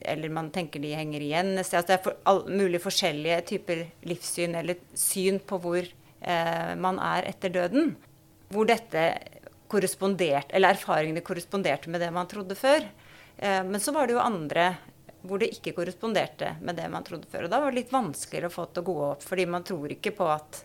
Eller 0.00 0.28
man 0.32 0.50
tenker 0.50 0.80
de 0.80 0.94
henger 0.96 1.20
igjen 1.20 1.58
et 1.58 1.66
sted. 1.66 1.82
Altså 1.82 1.92
det 1.92 1.98
er 1.98 2.06
for, 2.06 2.16
all, 2.24 2.42
mulig 2.48 2.80
forskjellige 2.80 3.42
typer 3.52 3.84
livssyn 4.08 4.56
eller 4.62 4.80
syn 4.94 5.40
på 5.44 5.60
hvor 5.60 5.92
man 6.80 6.96
er 7.02 7.26
etter 7.28 7.52
døden. 7.52 7.90
Hvor 8.48 8.68
dette 8.68 9.02
korresponderte, 9.74 10.54
eller 10.54 10.74
erfaringene 10.74 11.20
korresponderte 11.20 11.90
med 11.90 12.00
det 12.00 12.10
man 12.14 12.28
trodde 12.30 12.54
før. 12.54 12.84
Eh, 13.36 13.64
men 13.64 13.80
så 13.80 13.92
var 13.92 14.06
det 14.06 14.14
jo 14.14 14.22
andre 14.22 14.74
hvor 15.24 15.40
det 15.40 15.54
ikke 15.54 15.72
korresponderte 15.78 16.56
med 16.60 16.76
det 16.76 16.86
man 16.92 17.04
trodde 17.04 17.28
før. 17.30 17.46
Og 17.46 17.50
da 17.50 17.60
var 17.62 17.72
det 17.72 17.80
litt 17.80 17.94
vanskeligere 17.94 18.50
å 18.50 18.54
få 18.54 18.68
til 18.68 18.84
å 18.84 18.88
gå 18.90 18.96
opp, 19.08 19.24
fordi 19.24 19.46
man 19.48 19.64
tror 19.64 19.94
ikke 19.94 20.12
på 20.14 20.28
at 20.28 20.60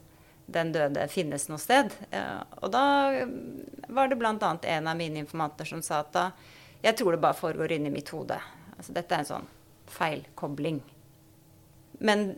den 0.49 0.73
døde 0.75 1.05
finnes 1.07 1.47
noe 1.47 1.61
sted. 1.61 1.93
Og 2.59 2.67
da 2.73 2.83
var 3.87 4.09
det 4.09 4.17
bl.a. 4.19 4.33
en 4.33 4.89
av 4.89 4.97
mine 4.99 5.21
informanter 5.21 5.69
som 5.69 5.83
sa 5.85 6.01
at 6.03 6.11
da 6.15 6.25
Jeg 6.81 6.95
tror 6.95 7.11
det 7.11 7.21
bare 7.23 7.35
foregår 7.35 7.73
inni 7.75 7.91
mitt 7.91 8.09
hode. 8.15 8.37
Altså 8.77 8.93
dette 8.95 9.15
er 9.15 9.23
en 9.23 9.29
sånn 9.29 9.47
feilkobling. 9.91 10.77
Men 11.99 12.29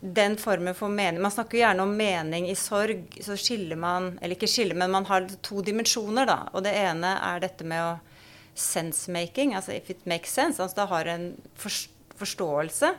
den 0.00 0.36
formen 0.36 0.76
for 0.76 0.92
mening 0.92 1.22
Man 1.22 1.32
snakker 1.32 1.58
jo 1.58 1.62
gjerne 1.62 1.84
om 1.84 1.94
mening 1.96 2.48
i 2.50 2.56
sorg. 2.58 3.06
Så 3.24 3.36
skiller 3.40 3.76
man 3.76 4.18
Eller 4.22 4.36
ikke 4.36 4.50
skiller, 4.50 4.76
men 4.78 4.92
man 4.94 5.06
har 5.08 5.26
to 5.42 5.62
dimensjoner, 5.64 6.28
da. 6.28 6.38
Og 6.52 6.64
det 6.66 6.74
ene 6.78 7.14
er 7.16 7.42
dette 7.44 7.66
med 7.68 7.82
å 7.82 7.96
sense-making, 8.58 9.52
altså 9.54 9.76
if 9.76 9.90
it 9.90 10.06
makes 10.06 10.32
sense. 10.34 10.58
Altså 10.62 10.80
det 10.80 10.88
har 10.90 11.10
en 11.12 11.26
forståelse. 12.18 12.90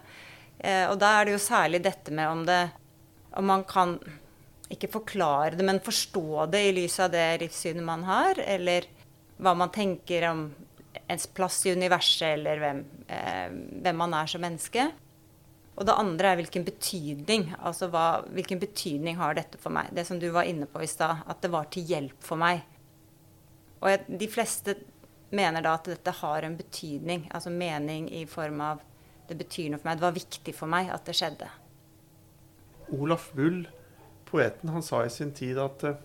Eh, 0.59 0.85
og 0.87 0.95
da 1.01 1.11
er 1.17 1.27
det 1.27 1.35
jo 1.35 1.41
særlig 1.43 1.81
dette 1.83 2.11
med 2.15 2.27
om 2.27 2.45
det 2.47 2.61
Om 3.29 3.45
man 3.45 3.63
kan 3.63 3.99
ikke 4.73 4.89
forklare 4.89 5.57
det, 5.57 5.65
men 5.65 5.79
forstå 5.79 6.47
det 6.49 6.61
i 6.65 6.71
lys 6.73 6.95
av 6.99 7.11
det 7.13 7.41
livssynet 7.43 7.85
man 7.85 8.03
har, 8.07 8.39
eller 8.41 8.87
hva 9.37 9.53
man 9.57 9.69
tenker 9.69 10.25
om 10.31 10.47
ens 11.09 11.27
plass 11.27 11.59
i 11.65 11.73
universet, 11.77 12.33
eller 12.33 12.61
hvem, 12.61 12.81
eh, 13.07 13.53
hvem 13.85 14.01
man 14.01 14.15
er 14.17 14.29
som 14.29 14.41
menneske. 14.41 14.87
Og 15.79 15.87
det 15.87 15.95
andre 15.95 16.33
er 16.33 16.39
hvilken 16.41 16.65
betydning 16.67 17.45
altså 17.55 17.87
hva, 17.91 18.21
hvilken 18.35 18.59
betydning 18.59 19.15
har 19.15 19.37
dette 19.37 19.59
for 19.61 19.71
meg. 19.71 19.93
Det 19.95 20.03
som 20.07 20.19
du 20.19 20.27
var 20.35 20.49
inne 20.49 20.67
på 20.67 20.83
i 20.83 20.89
stad, 20.91 21.23
at 21.23 21.39
det 21.39 21.53
var 21.53 21.69
til 21.71 21.87
hjelp 21.87 22.19
for 22.25 22.39
meg. 22.41 22.65
Og 23.79 23.87
jeg, 23.93 24.03
de 24.19 24.27
fleste 24.27 24.75
mener 25.31 25.63
da 25.63 25.77
at 25.77 25.87
dette 25.87 26.13
har 26.19 26.43
en 26.43 26.57
betydning, 26.59 27.29
altså 27.31 27.53
mening 27.53 28.09
i 28.11 28.25
form 28.27 28.59
av 28.65 28.83
det 29.29 29.37
betyr 29.39 29.69
noe 29.71 29.79
for 29.79 29.87
meg. 29.87 30.01
Det 30.01 30.07
var 30.07 30.17
viktig 30.17 30.55
for 30.57 30.73
meg 30.75 30.91
at 30.91 31.07
det 31.07 31.15
skjedde. 31.15 31.47
Olaf 32.97 33.29
Bull, 33.37 33.61
poeten, 34.27 34.73
han 34.73 34.83
sa 34.83 35.03
i 35.05 35.13
sin 35.13 35.31
tid 35.37 35.61
at 35.61 35.85
eh, 35.85 35.99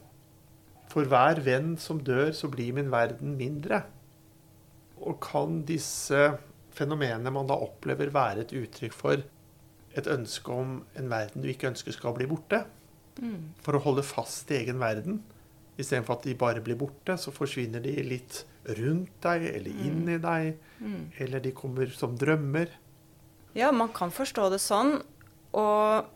for 0.92 1.08
hver 1.10 1.40
venn 1.42 1.74
som 1.80 1.98
dør, 2.04 2.30
så 2.36 2.50
blir 2.52 2.76
min 2.76 2.92
verden 2.92 3.34
mindre. 3.40 3.82
Og 5.02 5.18
kan 5.24 5.64
disse 5.66 6.28
fenomenene 6.76 7.32
man 7.32 7.48
da 7.48 7.56
opplever, 7.64 8.12
være 8.14 8.44
et 8.44 8.54
uttrykk 8.54 8.94
for 8.94 9.24
et 9.98 10.08
ønske 10.10 10.52
om 10.52 10.80
en 10.98 11.10
verden 11.10 11.44
du 11.44 11.50
ikke 11.50 11.70
ønsker 11.70 11.94
skal 11.94 12.16
bli 12.16 12.26
borte. 12.30 12.64
Mm. 13.20 13.54
For 13.62 13.76
å 13.76 13.82
holde 13.84 14.04
fast 14.06 14.50
i 14.50 14.58
egen 14.62 14.80
verden. 14.82 15.20
Istedenfor 15.78 16.18
at 16.18 16.26
de 16.26 16.36
bare 16.38 16.62
blir 16.62 16.78
borte, 16.78 17.16
så 17.18 17.34
forsvinner 17.34 17.82
de 17.82 17.94
litt 18.06 18.44
rundt 18.78 19.14
deg 19.24 19.48
eller 19.50 19.70
inn 19.86 20.04
mm. 20.04 20.12
i 20.14 20.18
deg. 20.22 20.50
Mm. 20.80 21.00
Eller 21.26 21.44
de 21.44 21.54
kommer 21.56 21.90
som 21.94 22.14
drømmer. 22.18 22.70
Ja, 23.54 23.70
man 23.74 23.92
kan 23.94 24.14
forstå 24.14 24.48
det 24.54 24.62
sånn. 24.62 24.96
Og 25.54 26.06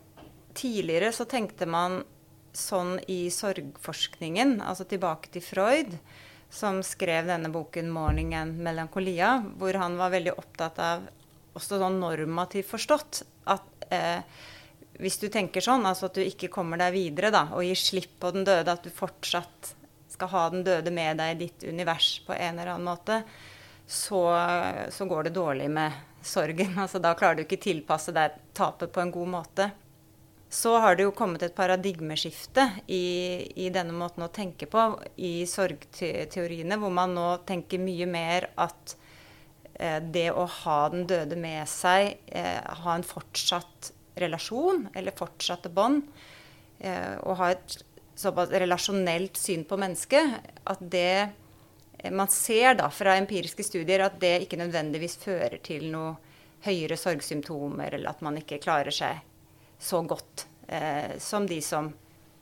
tidligere 0.59 1.13
så 1.15 1.27
tenkte 1.31 1.69
man 1.71 2.03
sånn 2.59 2.97
i 3.07 3.29
sorgforskningen, 3.31 4.59
altså 4.65 4.87
tilbake 4.89 5.31
til 5.35 5.45
Freud, 5.45 5.95
som 6.51 6.81
skrev 6.83 7.29
denne 7.29 7.51
boken 7.53 7.91
'Morning 7.93 8.35
and 8.35 8.59
Melancholia', 8.59 9.45
hvor 9.61 9.77
han 9.79 9.99
var 10.01 10.11
veldig 10.11 10.35
opptatt 10.39 10.79
av 10.83 11.07
også 11.59 11.79
sånn 11.83 12.01
normativt 12.01 12.71
forstått 12.71 13.23
eh, 13.95 14.23
hvis 14.99 15.19
du 15.23 15.29
tenker 15.31 15.63
sånn, 15.63 15.87
altså 15.87 16.09
at 16.09 16.19
du 16.19 16.25
ikke 16.25 16.51
kommer 16.53 16.81
deg 16.81 16.95
videre 16.97 17.31
da, 17.35 17.45
og 17.55 17.67
gir 17.67 17.79
slipp 17.79 18.19
på 18.23 18.33
den 18.35 18.47
døde, 18.49 18.73
at 18.73 18.85
du 18.85 18.91
fortsatt 18.95 19.75
skal 20.11 20.33
ha 20.33 20.45
den 20.51 20.65
døde 20.67 20.91
med 20.95 21.21
deg 21.21 21.35
i 21.37 21.41
ditt 21.47 21.67
univers 21.69 22.19
på 22.27 22.35
en 22.35 22.59
eller 22.59 22.75
annen 22.75 22.89
måte, 22.89 23.23
så, 23.87 24.23
så 24.91 25.07
går 25.09 25.29
det 25.29 25.37
dårlig 25.39 25.69
med 25.71 25.95
sorgen. 26.23 26.75
Altså, 26.83 26.99
da 26.99 27.15
klarer 27.19 27.39
du 27.39 27.47
ikke 27.47 27.61
tilpasse 27.63 28.15
deg 28.17 28.41
tapet 28.57 28.93
på 28.93 29.05
en 29.05 29.15
god 29.15 29.31
måte. 29.39 29.71
Så 30.51 30.79
har 30.81 30.97
det 30.97 31.05
jo 31.05 31.13
kommet 31.13 31.43
et 31.45 31.57
paradigmeskifte 31.57 32.65
i, 32.87 33.45
i 33.61 33.69
denne 33.73 33.93
måten 33.93 34.25
å 34.25 34.33
tenke 34.33 34.67
på 34.71 34.85
i 35.21 35.45
sorgteoriene, 35.47 36.79
hvor 36.81 36.93
man 36.95 37.13
nå 37.17 37.29
tenker 37.49 37.83
mye 37.83 38.09
mer 38.09 38.49
at 38.57 38.97
det 39.79 40.29
å 40.35 40.47
ha 40.65 40.79
den 40.91 41.07
døde 41.07 41.37
med 41.39 41.69
seg, 41.71 42.17
eh, 42.27 42.59
ha 42.83 42.95
en 42.95 43.07
fortsatt 43.07 43.93
relasjon 44.19 44.89
eller 44.95 45.15
fortsatte 45.15 45.71
bånd, 45.71 46.03
eh, 46.81 47.15
og 47.23 47.39
ha 47.39 47.53
et 47.55 47.77
såpass 48.19 48.51
relasjonelt 48.51 49.39
syn 49.39 49.63
på 49.65 49.79
mennesket, 49.79 50.41
at 50.67 50.83
det 50.83 51.31
man 52.15 52.31
ser 52.31 52.75
da 52.79 52.89
fra 52.95 53.17
empiriske 53.19 53.65
studier 53.67 54.05
at 54.05 54.19
det 54.23 54.45
ikke 54.45 54.59
nødvendigvis 54.61 55.17
fører 55.19 55.59
til 55.63 55.89
noe 55.91 56.17
høyere 56.67 56.99
sorgsymptomer, 56.99 57.95
eller 57.95 58.11
at 58.11 58.23
man 58.23 58.39
ikke 58.39 58.61
klarer 58.63 58.95
seg 58.95 59.23
så 59.79 60.03
godt 60.07 60.47
eh, 60.67 61.19
som 61.23 61.47
de 61.47 61.61
som 61.63 61.91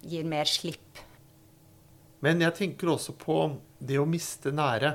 gir 0.06 0.24
mer 0.28 0.48
slipp. 0.48 1.00
Men 2.24 2.40
jeg 2.40 2.56
tenker 2.56 2.94
også 2.94 3.12
på 3.20 3.38
det 3.78 3.98
å 4.00 4.08
miste 4.08 4.52
nære. 4.52 4.94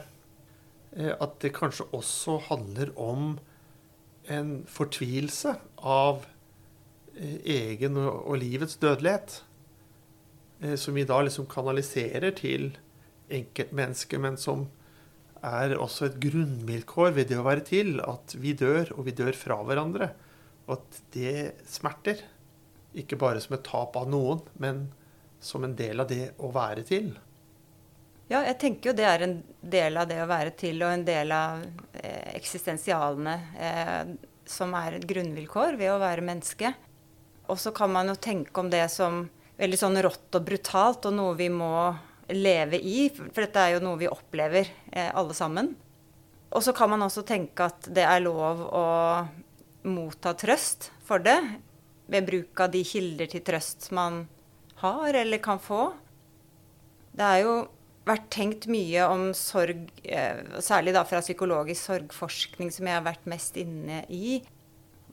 Eh, 0.98 1.14
at 1.14 1.40
det 1.44 1.54
kanskje 1.56 1.88
også 1.96 2.38
handler 2.50 2.92
om 3.00 3.38
en 4.32 4.52
fortvilelse 4.70 5.56
av 5.78 6.26
eh, 7.16 7.40
egen 7.56 7.98
og 8.02 8.36
livets 8.42 8.78
dødelighet. 8.82 9.42
Eh, 10.62 10.76
som 10.76 10.98
vi 10.98 11.08
da 11.08 11.22
liksom 11.24 11.48
kanaliserer 11.52 12.36
til 12.38 12.74
enkeltmennesket, 13.32 14.20
men 14.22 14.38
som 14.38 14.68
er 15.42 15.74
også 15.80 16.10
et 16.10 16.20
grunnvilkår 16.22 17.16
ved 17.16 17.32
det 17.32 17.40
å 17.40 17.48
være 17.48 17.66
til. 17.66 17.96
At 18.04 18.36
vi 18.38 18.54
dør, 18.58 18.92
og 18.98 19.08
vi 19.08 19.16
dør 19.18 19.34
fra 19.38 19.62
hverandre. 19.66 20.12
Og 20.68 20.78
at 20.78 21.02
det 21.16 21.64
smerter. 21.72 22.22
Ikke 22.92 23.16
bare 23.16 23.40
som 23.40 23.56
et 23.56 23.64
tap 23.64 23.96
av 23.96 24.10
noen, 24.12 24.44
men 24.60 24.90
som 25.42 25.64
en 25.64 25.78
del 25.80 26.04
av 26.04 26.12
det 26.12 26.34
å 26.44 26.52
være 26.54 26.84
til. 26.86 27.14
Ja, 28.32 28.46
jeg 28.48 28.62
tenker 28.62 28.92
jo 28.92 28.96
det 28.96 29.04
er 29.04 29.26
en 29.26 29.34
del 29.60 29.98
av 30.00 30.08
det 30.08 30.22
å 30.24 30.30
være 30.30 30.54
til, 30.56 30.78
og 30.86 30.94
en 30.94 31.04
del 31.04 31.34
av 31.36 31.66
eh, 32.00 32.30
eksistensialene 32.38 33.34
eh, 33.60 34.14
som 34.48 34.72
er 34.80 34.96
et 34.96 35.08
grunnvilkår 35.10 35.76
ved 35.76 35.92
å 35.92 36.00
være 36.00 36.24
menneske. 36.24 36.72
Og 37.52 37.60
så 37.60 37.74
kan 37.76 37.92
man 37.92 38.08
jo 38.08 38.16
tenke 38.16 38.56
om 38.62 38.70
det 38.72 38.86
som 38.94 39.26
veldig 39.60 39.80
sånn 39.82 40.00
rått 40.06 40.38
og 40.40 40.46
brutalt, 40.48 41.10
og 41.10 41.18
noe 41.18 41.34
vi 41.36 41.50
må 41.52 41.74
leve 42.32 42.80
i. 42.80 43.10
For 43.12 43.44
dette 43.44 43.66
er 43.66 43.76
jo 43.76 43.84
noe 43.84 44.00
vi 44.00 44.08
opplever 44.08 44.72
eh, 44.94 45.12
alle 45.12 45.36
sammen. 45.36 45.74
Og 46.56 46.64
så 46.64 46.72
kan 46.78 46.94
man 46.94 47.04
også 47.04 47.26
tenke 47.28 47.68
at 47.68 47.92
det 47.92 48.08
er 48.08 48.24
lov 48.24 48.64
å 48.64 48.86
motta 49.92 50.38
trøst 50.40 50.94
for 51.04 51.20
det 51.20 51.40
ved 52.12 52.32
bruk 52.32 52.64
av 52.64 52.72
de 52.72 52.86
kilder 52.88 53.28
til 53.36 53.44
trøst 53.44 53.92
man 53.96 54.24
har 54.80 55.20
eller 55.20 55.44
kan 55.44 55.60
få. 55.60 55.90
Det 57.12 57.28
er 57.28 57.44
jo 57.44 57.56
vært 58.08 58.30
tenkt 58.34 58.68
mye 58.72 59.06
om 59.10 59.30
sorg, 59.38 59.90
eh, 60.04 60.42
særlig 60.64 60.94
da 60.96 61.04
fra 61.06 61.22
psykologisk 61.22 61.86
sorgforskning, 61.90 62.72
som 62.74 62.88
jeg 62.88 62.98
har 62.98 63.06
vært 63.06 63.28
mest 63.30 63.58
inne 63.62 64.04
i, 64.10 64.42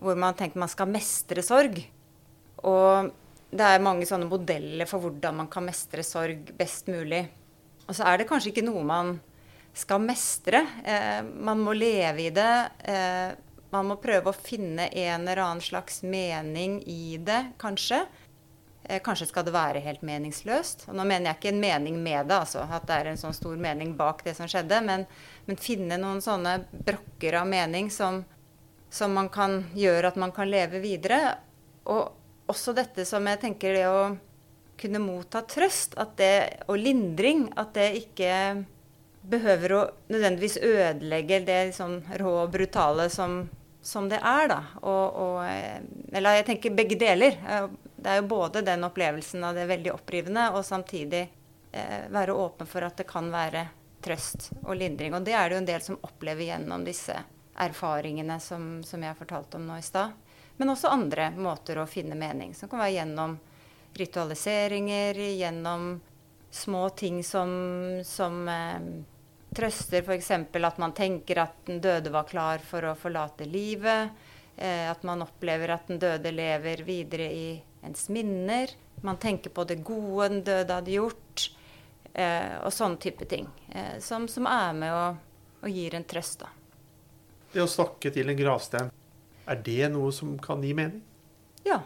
hvor 0.00 0.16
man 0.16 0.37
tenker 0.38 0.61
man 0.61 0.73
skal 0.73 0.88
mestre 0.90 1.45
sorg. 1.45 1.80
Og 2.64 3.11
det 3.50 3.64
er 3.64 3.85
mange 3.85 4.07
sånne 4.09 4.28
modeller 4.28 4.88
for 4.88 5.02
hvordan 5.04 5.42
man 5.42 5.50
kan 5.52 5.66
mestre 5.66 6.04
sorg 6.04 6.52
best 6.59 6.88
mulig. 6.88 7.26
Og 7.88 7.97
så 7.97 8.04
er 8.09 8.18
det 8.18 8.28
kanskje 8.28 8.52
ikke 8.52 8.66
noe 8.66 8.85
man 8.85 9.18
skal 9.76 10.02
mestre. 10.02 10.64
Eh, 10.85 11.21
man 11.23 11.61
må 11.64 11.75
leve 11.76 12.26
i 12.28 12.33
det. 12.35 12.54
Eh, 12.88 13.37
man 13.73 13.90
må 13.90 13.99
prøve 14.00 14.33
å 14.33 14.37
finne 14.37 14.88
en 14.88 15.26
eller 15.26 15.42
annen 15.45 15.64
slags 15.64 16.02
mening 16.02 16.80
i 16.88 17.18
det, 17.21 17.52
kanskje. 17.61 18.02
Eh, 18.90 19.02
kanskje 19.04 19.26
skal 19.26 19.45
det 19.45 19.52
være 19.52 19.83
helt 19.85 20.00
meningsløst. 20.02 20.87
Og 20.88 20.97
nå 20.97 21.04
mener 21.04 21.28
jeg 21.28 21.38
ikke 21.38 21.50
en 21.52 21.61
mening 21.61 21.99
med 22.00 22.30
det, 22.30 22.38
altså, 22.40 22.62
at 22.64 22.87
det 22.88 22.97
er 22.97 23.11
en 23.11 23.18
sånn 23.21 23.37
stor 23.37 23.59
mening 23.61 23.92
bak 23.99 24.23
det 24.25 24.33
som 24.38 24.49
skjedde, 24.49 24.80
men, 24.87 25.04
men 25.45 25.59
finne 25.61 25.99
noen 26.00 26.23
sånne 26.25 26.54
brokker 26.73 27.37
av 27.42 27.50
mening 27.50 27.90
som, 27.92 28.23
som, 28.88 29.12
man 29.12 29.28
kan 29.28 29.61
gjøre 29.76 30.09
at 30.09 30.16
man 30.16 30.33
kan 30.33 30.49
leve 30.49 30.80
videre. 30.80 31.37
Og 31.85 32.49
også 32.49 32.73
dette 32.78 33.04
som 33.04 33.28
jeg 33.28 33.42
tenker 33.42 33.76
det 33.76 33.85
å 33.92 34.00
kunne 34.80 35.02
motta 35.04 35.42
trøst 35.45 35.99
det, 36.16 36.64
og 36.71 36.80
lindring, 36.80 37.45
at 37.61 37.75
det 37.76 37.90
ikke 38.07 38.33
behøver 39.28 39.75
å 39.75 39.83
nødvendigvis 40.09 40.57
ødelegge 40.64 41.42
det 41.45 41.59
liksom 41.75 41.99
rå 42.23 42.33
og 42.47 42.57
brutale 42.57 43.11
som, 43.12 43.42
som 43.85 44.09
det 44.09 44.23
er, 44.23 44.49
da. 44.49 44.62
Og, 44.80 45.21
og, 45.26 45.38
eh, 45.45 45.85
eller 46.16 46.40
jeg 46.40 46.49
tenker 46.54 46.78
begge 46.78 46.97
deler. 46.97 47.37
Det 47.99 48.11
er 48.11 48.21
jo 48.21 48.28
både 48.31 48.62
den 48.62 48.87
opplevelsen 48.87 49.43
av 49.45 49.57
det 49.59 49.67
veldig 49.67 49.90
opprivende, 49.93 50.45
og 50.55 50.64
samtidig 50.64 51.25
eh, 51.73 52.07
være 52.14 52.37
åpen 52.37 52.69
for 52.71 52.87
at 52.87 53.00
det 53.00 53.09
kan 53.11 53.31
være 53.33 53.67
trøst 54.05 54.52
og 54.62 54.76
lindring. 54.78 55.17
Og 55.19 55.26
det 55.26 55.35
er 55.35 55.49
det 55.49 55.57
jo 55.57 55.62
en 55.64 55.69
del 55.73 55.83
som 55.83 55.99
opplever 56.07 56.47
gjennom 56.47 56.87
disse 56.87 57.17
erfaringene 57.59 58.38
som, 58.40 58.78
som 58.87 59.02
jeg 59.02 59.11
har 59.11 59.19
fortalt 59.19 59.59
om 59.59 59.67
nå 59.67 59.81
i 59.81 59.85
stad. 59.87 60.14
Men 60.59 60.71
også 60.71 60.90
andre 60.95 61.33
måter 61.35 61.78
å 61.78 61.88
finne 61.90 62.19
mening, 62.19 62.55
som 62.55 62.71
kan 62.71 62.83
være 62.83 63.00
gjennom 63.00 63.37
ritualiseringer, 63.99 65.19
gjennom 65.38 65.90
små 66.50 66.88
ting 66.99 67.25
som, 67.26 67.50
som 68.07 68.49
eh, 68.49 68.88
trøster 69.55 70.02
f.eks. 70.07 70.31
at 70.31 70.78
man 70.78 70.95
tenker 70.95 71.43
at 71.43 71.67
den 71.67 71.81
døde 71.83 72.14
var 72.14 72.31
klar 72.31 72.62
for 72.62 72.87
å 72.87 72.97
forlate 72.99 73.47
livet. 73.47 74.14
Eh, 74.57 74.90
at 74.90 75.02
man 75.02 75.23
opplever 75.23 75.75
at 75.75 75.90
den 75.90 75.99
døde 76.02 76.33
lever 76.35 76.83
videre 76.87 77.31
i 77.33 77.49
ens 77.87 78.08
minner. 78.08 78.73
Man 79.02 79.18
tenker 79.23 79.50
på 79.54 79.64
det 79.68 79.80
gode 79.87 80.28
den 80.28 80.44
døde 80.47 80.78
hadde 80.80 80.94
gjort, 80.94 81.49
eh, 82.12 82.56
og 82.62 82.73
sånne 82.75 83.00
type 83.02 83.28
ting. 83.30 83.47
Eh, 83.70 83.99
som, 84.04 84.26
som, 84.28 84.49
er 84.50 84.73
med 84.76 84.94
og, 84.94 85.20
og 85.62 85.70
gir 85.70 85.94
en 85.99 86.06
trøst, 86.08 86.42
da. 86.42 86.50
Det 87.52 87.62
å 87.64 87.70
snakke 87.70 88.12
til 88.12 88.28
en 88.28 88.38
gravstein, 88.38 88.90
er 89.49 89.62
det 89.64 89.92
noe 89.94 90.11
som 90.12 90.35
kan 90.42 90.64
gi 90.64 90.75
mening? 90.76 91.00
Ja, 91.64 91.80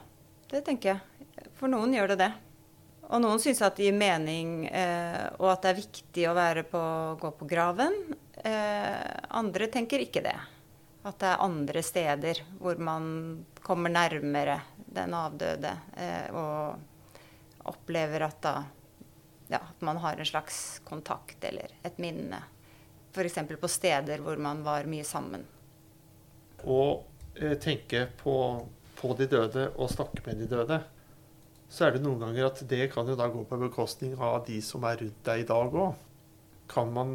det 0.51 0.65
tenker 0.67 0.95
jeg. 0.95 1.51
For 1.59 1.71
noen 1.71 1.95
gjør 1.95 2.15
det 2.15 2.23
det. 2.25 2.33
Og 3.13 3.21
noen 3.21 3.41
syns 3.43 3.61
at 3.65 3.77
det 3.77 3.91
gir 3.91 3.97
mening, 3.97 4.65
eh, 4.73 5.29
og 5.37 5.51
at 5.53 5.65
det 5.65 5.71
er 5.71 5.81
viktig 5.83 6.27
å 6.31 6.37
være 6.39 6.65
på, 6.69 6.83
gå 7.21 7.31
på 7.39 7.49
graven. 7.51 7.95
Eh, 8.41 9.13
andre 9.37 9.69
tenker 9.73 10.03
ikke 10.03 10.25
det. 10.25 10.37
At 11.05 11.19
det 11.21 11.29
er 11.29 11.45
andre 11.45 11.83
steder 11.85 12.41
hvor 12.61 12.79
man 12.81 13.05
kommer 13.63 13.93
nærmere 13.93 14.61
den 14.95 15.15
avdøde 15.17 15.73
eh, 15.97 16.29
og 16.35 17.69
opplever 17.73 18.27
at, 18.27 18.41
da, 18.43 18.55
ja, 19.53 19.61
at 19.61 19.85
man 19.85 20.01
har 20.03 20.19
en 20.19 20.29
slags 20.29 20.81
kontakt 20.85 21.45
eller 21.45 21.75
et 21.83 22.01
minne. 22.03 22.43
F.eks. 23.13 23.39
på 23.61 23.71
steder 23.71 24.25
hvor 24.25 24.41
man 24.41 24.65
var 24.65 24.89
mye 24.89 25.05
sammen. 25.07 25.45
Å 26.65 26.81
eh, 27.37 27.59
tenke 27.61 28.07
på, 28.23 28.35
på 28.99 29.15
de 29.19 29.29
døde 29.31 29.69
og 29.77 29.93
snakke 29.93 30.25
med 30.27 30.43
de 30.43 30.51
døde 30.51 30.83
så 31.73 31.87
er 31.87 31.95
det 31.95 32.03
noen 32.05 32.21
ganger 32.21 32.51
at 32.51 32.59
det 32.69 32.91
kan 32.93 33.09
jo 33.09 33.17
da 33.17 33.31
gå 33.33 33.47
på 33.49 33.59
bekostning 33.63 34.13
av 34.21 34.43
de 34.45 34.59
som 34.65 34.85
er 34.85 34.99
rundt 35.01 35.23
deg 35.25 35.45
i 35.45 35.47
dag 35.49 35.73
òg. 35.73 35.95
Kan 36.69 36.93
man 36.93 37.15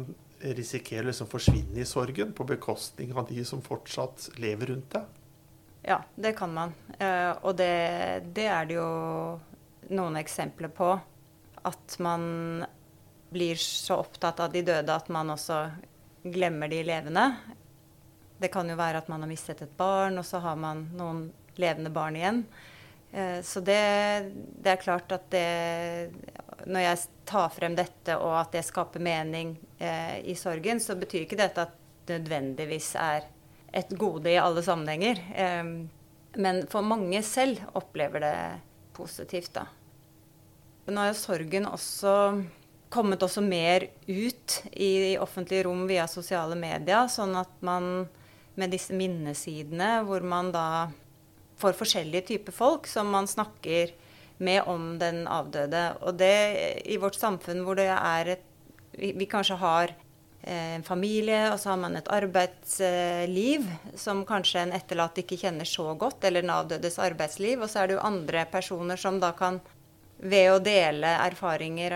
risikere 0.58 1.04
å 1.06 1.10
liksom 1.12 1.30
forsvinne 1.30 1.78
i 1.78 1.86
sorgen 1.86 2.32
på 2.34 2.46
bekostning 2.46 3.14
av 3.14 3.28
de 3.30 3.44
som 3.46 3.62
fortsatt 3.62 4.32
lever 4.42 4.72
rundt 4.72 4.90
deg? 4.96 5.17
Ja, 5.88 6.02
det 6.14 6.32
kan 6.32 6.52
man. 6.52 6.74
Uh, 7.00 7.30
og 7.48 7.54
det, 7.56 8.22
det, 8.36 8.44
er 8.44 8.66
det 8.68 8.74
jo 8.76 8.88
noen 9.88 10.18
eksempler 10.20 10.68
på. 10.68 10.90
At 11.64 11.94
man 12.04 12.66
blir 13.32 13.56
så 13.56 13.96
opptatt 14.02 14.42
av 14.44 14.52
de 14.52 14.60
døde 14.68 14.92
at 14.92 15.08
man 15.08 15.32
også 15.32 15.62
glemmer 16.28 16.68
de 16.68 16.82
levende. 16.84 17.24
Det 18.36 18.50
kan 18.52 18.68
jo 18.68 18.76
være 18.76 19.00
at 19.00 19.08
man 19.08 19.24
har 19.24 19.30
mistet 19.32 19.64
et 19.64 19.72
barn, 19.80 20.20
og 20.20 20.28
så 20.28 20.42
har 20.44 20.60
man 20.60 20.84
noen 20.92 21.24
levende 21.56 21.94
barn 21.96 22.20
igjen. 22.20 22.42
Eh, 23.08 23.40
så 23.40 23.64
det, 23.64 23.80
det, 24.60 24.74
er 24.74 24.84
klart 24.84 25.16
at 25.16 25.24
det 25.32 26.12
Når 26.68 26.84
jeg 26.84 27.00
tar 27.32 27.48
frem 27.56 27.80
dette, 27.80 28.20
og 28.20 28.36
at 28.42 28.52
det 28.52 28.66
skaper 28.68 29.00
mening 29.00 29.56
eh, 29.80 30.20
i 30.20 30.36
sorgen, 30.36 30.84
så 30.84 31.00
betyr 31.00 31.24
ikke 31.24 31.40
dette 31.40 31.64
at 31.64 31.80
det 32.04 32.20
nødvendigvis 32.20 32.92
er 33.00 33.32
et 33.72 33.90
gode 34.00 34.30
i 34.30 34.38
alle 34.40 34.62
sammenhenger. 34.64 35.20
Men 36.38 36.62
for 36.70 36.86
mange 36.86 37.20
selv 37.26 37.60
opplever 37.78 38.22
det 38.24 38.38
positivt, 38.96 39.52
da. 39.56 39.66
Nå 40.88 41.02
har 41.02 41.10
jo 41.10 41.18
sorgen 41.20 41.68
også 41.68 42.14
kommet 42.88 43.22
også 43.22 43.42
mer 43.44 43.84
ut 44.08 44.54
i 44.72 45.18
offentlige 45.20 45.66
rom 45.66 45.84
via 45.90 46.06
sosiale 46.08 46.56
medier, 46.56 47.10
sånn 47.12 47.36
at 47.36 47.50
man 47.60 48.06
med 48.58 48.72
disse 48.72 48.96
minnesidene, 48.96 49.98
hvor 50.08 50.24
man 50.24 50.48
da 50.54 50.88
får 51.60 51.76
forskjellige 51.78 52.30
typer 52.32 52.54
folk 52.54 52.88
som 52.90 53.10
man 53.12 53.28
snakker 53.28 53.92
med 54.38 54.62
om 54.70 54.94
den 54.98 55.26
avdøde. 55.28 55.84
Og 56.06 56.18
det 56.18 56.82
i 56.88 56.98
vårt 57.02 57.18
samfunn 57.18 57.64
hvor 57.66 57.78
det 57.78 57.90
er 57.92 58.36
et 58.38 58.44
Vi, 58.98 59.26
kanskje 59.30 59.54
har 59.60 59.92
en 60.42 60.84
familie, 60.86 61.48
og 61.52 61.58
så 61.60 61.72
har 61.72 61.80
man 61.82 61.96
et 61.98 62.08
arbeidsliv 62.14 63.64
som 63.98 64.22
kanskje 64.24 64.62
en 64.62 64.74
etterlatt 64.76 65.18
ikke 65.20 65.36
kjenner 65.40 65.66
så 65.68 65.90
godt, 65.98 66.22
eller 66.24 66.44
den 66.44 66.54
avdødes 66.54 67.00
arbeidsliv. 67.02 67.64
Og 67.64 67.68
så 67.68 67.82
er 67.82 67.90
det 67.90 67.98
jo 67.98 68.04
andre 68.06 68.44
personer 68.48 69.00
som 69.00 69.18
da 69.20 69.32
kan 69.36 69.58
ved 70.18 70.50
å 70.50 70.60
dele 70.62 71.10
erfaringer 71.26 71.94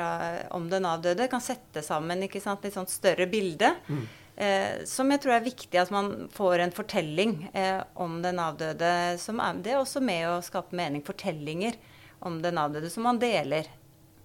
om 0.55 0.69
den 0.71 0.87
avdøde, 0.87 1.31
kan 1.31 1.43
sette 1.43 1.83
sammen 1.83 2.23
ikke 2.27 2.43
sant, 2.43 2.63
litt 2.67 2.77
sånn 2.77 2.91
større 2.91 3.27
bilde. 3.31 3.73
Mm. 3.89 4.03
Eh, 4.37 4.85
som 4.89 5.11
jeg 5.13 5.21
tror 5.23 5.37
er 5.37 5.45
viktig 5.45 5.79
at 5.79 5.91
man 5.93 6.29
får 6.33 6.63
en 6.65 6.75
fortelling 6.75 7.35
eh, 7.53 7.83
om 8.01 8.21
den 8.25 8.41
avdøde. 8.43 8.93
Som 9.21 9.43
er, 9.45 9.61
det 9.65 9.75
er 9.75 9.83
også 9.83 10.03
med 10.05 10.29
å 10.31 10.41
skape 10.45 10.77
mening. 10.79 11.05
Fortellinger 11.07 11.79
om 12.25 12.41
den 12.43 12.61
avdøde 12.63 12.91
som 12.93 13.07
man 13.09 13.21
deler. 13.23 13.69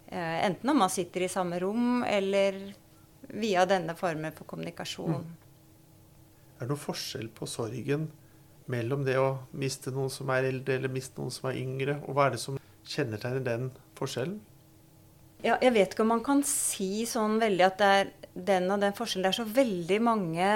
Eh, 0.07 0.37
enten 0.45 0.71
om 0.71 0.83
man 0.85 0.93
sitter 0.93 1.25
i 1.25 1.31
samme 1.31 1.59
rom, 1.63 2.05
eller 2.07 2.59
via 3.27 3.65
denne 3.69 3.95
formen 3.97 4.35
for 4.35 4.47
kommunikasjon. 4.49 5.21
Mm. 5.21 5.47
Er 6.57 6.65
det 6.65 6.71
noen 6.71 6.81
forskjell 6.81 7.29
på 7.37 7.47
sorgen 7.49 8.07
mellom 8.71 9.03
det 9.07 9.17
å 9.21 9.29
miste 9.55 9.93
noen 9.95 10.11
som 10.11 10.31
er 10.33 10.49
eldre, 10.49 10.77
eller 10.77 10.91
miste 10.91 11.21
noen 11.21 11.33
som 11.33 11.49
er 11.51 11.59
yngre? 11.61 11.99
Og 12.07 12.17
hva 12.17 12.27
er 12.27 12.37
det 12.37 12.43
som 12.43 12.59
kjennetegner 12.87 13.43
den 13.45 13.69
forskjellen? 13.99 14.39
Ja, 15.45 15.59
jeg 15.61 15.75
vet 15.75 15.93
ikke 15.93 16.05
om 16.05 16.15
man 16.15 16.25
kan 16.25 16.41
si 16.47 17.05
sånn 17.05 17.37
veldig 17.41 17.65
at 17.67 17.77
det 17.77 17.91
er 17.99 18.11
den 18.47 18.71
og 18.73 18.81
den 18.81 18.95
forskjellen. 18.97 19.27
Det 19.27 19.33
er 19.35 19.39
så 19.43 19.57
veldig 19.59 19.99
mange 20.01 20.49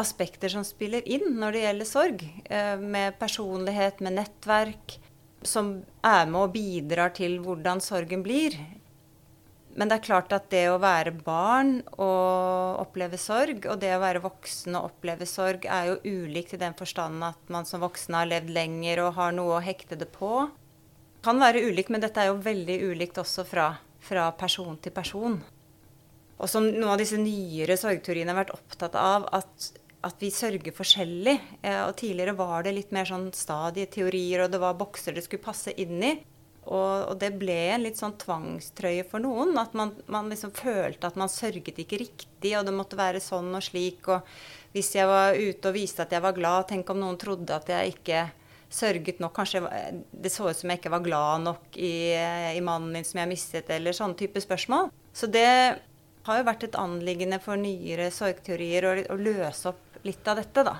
aspekter 0.00 0.50
som 0.52 0.64
spiller 0.66 1.06
inn 1.06 1.36
når 1.38 1.54
det 1.54 1.62
gjelder 1.64 1.88
sorg. 1.88 2.24
Eh, 2.50 2.74
med 2.80 3.18
personlighet, 3.20 4.02
med 4.02 4.18
nettverk, 4.18 4.98
som 5.46 5.78
er 6.04 6.26
med 6.26 6.40
og 6.42 6.54
bidrar 6.54 7.14
til 7.16 7.38
hvordan 7.44 7.82
sorgen 7.84 8.24
blir. 8.26 8.56
Men 9.80 9.88
det 9.88 9.96
er 9.96 10.04
klart 10.04 10.32
at 10.36 10.50
det 10.52 10.66
å 10.68 10.80
være 10.82 11.14
barn 11.24 11.78
og 11.94 12.82
oppleve 12.82 13.16
sorg, 13.16 13.64
og 13.64 13.78
det 13.80 13.94
å 13.96 14.02
være 14.02 14.20
voksen 14.20 14.74
og 14.76 14.90
oppleve 14.90 15.24
sorg, 15.24 15.64
er 15.64 15.86
jo 15.88 16.26
ulikt 16.26 16.52
i 16.52 16.60
den 16.60 16.76
forstand 16.76 17.24
at 17.24 17.48
man 17.48 17.64
som 17.64 17.80
voksen 17.80 18.18
har 18.18 18.28
levd 18.28 18.52
lenger 18.52 19.00
og 19.06 19.14
har 19.16 19.32
noe 19.32 19.54
å 19.56 19.62
hekte 19.64 19.96
det 19.96 20.10
på. 20.12 20.50
Kan 21.24 21.40
være 21.40 21.62
ulikt, 21.64 21.88
men 21.88 22.04
dette 22.04 22.20
er 22.20 22.28
jo 22.28 22.42
veldig 22.44 22.76
ulikt 22.90 23.22
også 23.24 23.46
fra, 23.48 23.70
fra 24.04 24.28
person 24.36 24.76
til 24.84 24.92
person. 24.92 25.38
Og 26.36 26.48
som 26.48 26.66
noen 26.68 26.92
av 26.92 27.00
disse 27.00 27.16
nyere 27.20 27.78
sorgteoriene 27.80 28.34
har 28.34 28.42
vært 28.42 28.54
opptatt 28.58 29.00
av, 29.00 29.30
at, 29.32 29.70
at 30.04 30.20
vi 30.20 30.28
sørger 30.32 30.76
forskjellig. 30.76 31.38
Eh, 31.64 31.80
og 31.86 31.96
tidligere 32.00 32.36
var 32.36 32.68
det 32.68 32.76
litt 32.76 32.92
mer 32.96 33.08
sånn 33.08 33.30
stadieteorier, 33.36 34.44
og 34.44 34.52
det 34.52 34.60
var 34.60 34.76
bokser 34.76 35.16
det 35.16 35.24
skulle 35.24 35.48
passe 35.48 35.72
inn 35.80 36.04
i. 36.04 36.14
Og, 36.70 37.10
og, 37.10 37.16
det 37.18 37.32
ble 37.34 37.56
en 37.72 37.82
litt 37.82 37.98
sånn 37.98 38.14
tvangstrøye 38.20 39.02
for 39.10 39.22
noen. 39.22 39.56
At 39.58 39.74
man, 39.78 39.90
man, 40.06 40.30
liksom 40.30 40.52
følte 40.54 41.08
at 41.10 41.18
man 41.18 41.30
sørget 41.32 41.80
ikke 41.82 41.98
riktig, 41.98 42.52
og 42.54 42.66
det 42.68 42.74
måtte 42.76 42.98
være 42.98 43.22
sånn 43.22 43.50
og 43.58 43.64
slik. 43.66 44.06
Og 44.06 44.74
hvis 44.76 44.92
jeg 44.94 45.10
var 45.10 45.34
ute 45.34 45.72
og 45.72 45.74
viste 45.74 46.06
at 46.06 46.14
jeg 46.14 46.22
var 46.22 46.36
glad, 46.36 46.68
tenk 46.70 46.92
om 46.94 47.02
noen 47.02 47.18
trodde 47.18 47.56
at 47.56 47.72
jeg 47.74 47.96
ikke 47.96 48.28
sørget 48.70 49.18
nok. 49.18 49.34
Kanskje 49.34 49.64
det 50.10 50.30
så 50.30 50.46
ut 50.46 50.56
som 50.56 50.70
jeg 50.70 50.78
ikke 50.78 50.94
var 50.94 51.04
glad 51.04 51.46
nok 51.48 51.74
i, 51.74 52.14
i 52.54 52.62
mannen 52.62 52.94
min 52.94 53.06
som 53.06 53.18
jeg 53.22 53.32
mistet, 53.32 53.70
eller 53.74 53.96
sånne 53.96 54.18
type 54.20 54.42
spørsmål. 54.42 54.92
Så 55.10 55.26
det 55.26 55.48
har 56.26 56.38
jo 56.38 56.46
vært 56.46 56.68
et 56.68 56.78
anliggende 56.78 57.40
for 57.42 57.58
nyere 57.58 58.10
sorgteorier 58.14 58.86
å, 58.86 58.94
å 59.10 59.18
løse 59.18 59.72
opp 59.72 60.04
litt 60.06 60.26
av 60.30 60.38
dette, 60.38 60.64
da. 60.64 60.78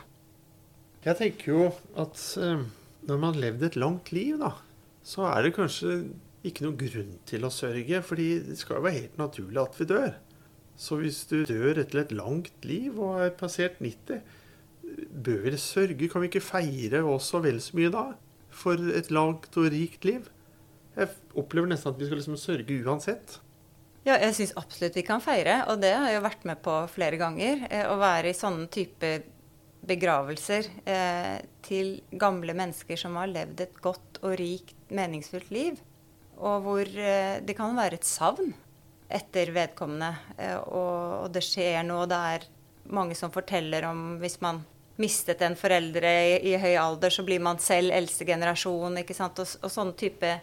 Jeg 1.05 1.17
tenker 1.17 1.55
jo 1.55 1.69
at 1.99 2.23
eh, 2.39 2.67
når 3.09 3.21
man 3.21 3.33
har 3.33 3.43
levd 3.47 3.71
et 3.71 3.79
langt 3.81 4.11
liv, 4.13 4.37
da, 4.41 4.53
så 5.03 5.27
er 5.31 5.47
det 5.47 5.55
kanskje 5.57 6.03
ikke 6.47 6.65
noen 6.65 6.79
grunn 6.81 7.15
til 7.29 7.45
å 7.45 7.53
sørge. 7.53 8.03
fordi 8.03 8.29
det 8.49 8.59
skal 8.59 8.79
jo 8.79 8.87
være 8.87 8.99
helt 8.99 9.19
naturlig 9.19 9.63
at 9.63 9.79
vi 9.81 9.89
dør. 9.89 10.13
Så 10.77 10.97
hvis 10.97 11.25
du 11.29 11.45
dør 11.45 11.83
etter 11.83 12.01
et 12.01 12.13
langt 12.13 12.65
liv 12.65 12.97
og 12.99 13.21
er 13.21 13.31
passert 13.37 13.81
90, 13.81 14.23
bør 15.13 15.51
vi 15.51 15.57
sørge? 15.61 16.09
Kan 16.09 16.23
vi 16.23 16.31
ikke 16.31 16.45
feire 16.45 17.03
også 17.05 17.43
vel 17.45 17.61
så 17.61 17.77
mye 17.77 17.93
da? 17.93 18.05
For 18.51 18.81
et 18.97 19.11
langt 19.13 19.57
og 19.57 19.71
rikt 19.73 20.05
liv? 20.09 20.31
Jeg 20.97 21.13
opplever 21.39 21.69
nesten 21.71 21.93
at 21.93 22.01
vi 22.01 22.09
skal 22.09 22.19
liksom 22.21 22.39
sørge 22.41 22.81
uansett. 22.85 23.39
Ja, 24.07 24.17
jeg 24.17 24.33
syns 24.35 24.55
absolutt 24.57 24.97
vi 24.97 25.05
kan 25.05 25.21
feire, 25.21 25.61
og 25.69 25.83
det 25.83 25.93
har 25.93 26.09
jeg 26.09 26.17
jo 26.17 26.25
vært 26.25 26.47
med 26.49 26.63
på 26.65 26.77
flere 26.89 27.21
ganger. 27.21 27.67
Eh, 27.69 27.85
å 27.85 27.99
være 28.01 28.33
i 28.33 28.37
sånne 28.37 28.71
type 28.73 29.11
begravelser 29.87 30.67
eh, 30.85 31.39
til 31.65 32.01
gamle 32.21 32.55
mennesker 32.57 32.99
som 33.01 33.17
har 33.21 33.31
levd 33.31 33.63
et 33.65 33.79
godt 33.83 34.21
og 34.23 34.37
rikt, 34.41 34.77
meningsfullt 34.93 35.53
liv. 35.55 35.79
Og 36.41 36.65
hvor 36.65 36.89
eh, 36.89 37.39
det 37.45 37.57
kan 37.57 37.77
være 37.77 38.01
et 38.01 38.09
savn 38.09 38.53
etter 39.11 39.53
vedkommende. 39.55 40.13
Eh, 40.39 40.57
og, 40.57 41.25
og, 41.25 41.31
det 41.35 41.45
skjer 41.45 41.83
noe. 41.87 42.09
Det 42.11 42.21
er 42.35 42.47
mange 42.91 43.17
som 43.19 43.33
forteller 43.35 43.87
om 43.91 44.21
hvis 44.23 44.41
man 44.45 44.63
mistet 45.01 45.41
en 45.45 45.57
foreldre 45.57 46.11
i, 46.29 46.37
i 46.53 46.57
høy 46.61 46.75
alder, 46.77 47.13
så 47.13 47.25
blir 47.25 47.41
man 47.43 47.61
selv 47.63 47.95
eldste 47.97 48.27
generasjon. 48.29 49.01
ikke 49.01 49.17
sant? 49.17 49.41
Og, 49.43 49.57
og 49.65 49.73
sånne 49.73 49.97
type 49.99 50.37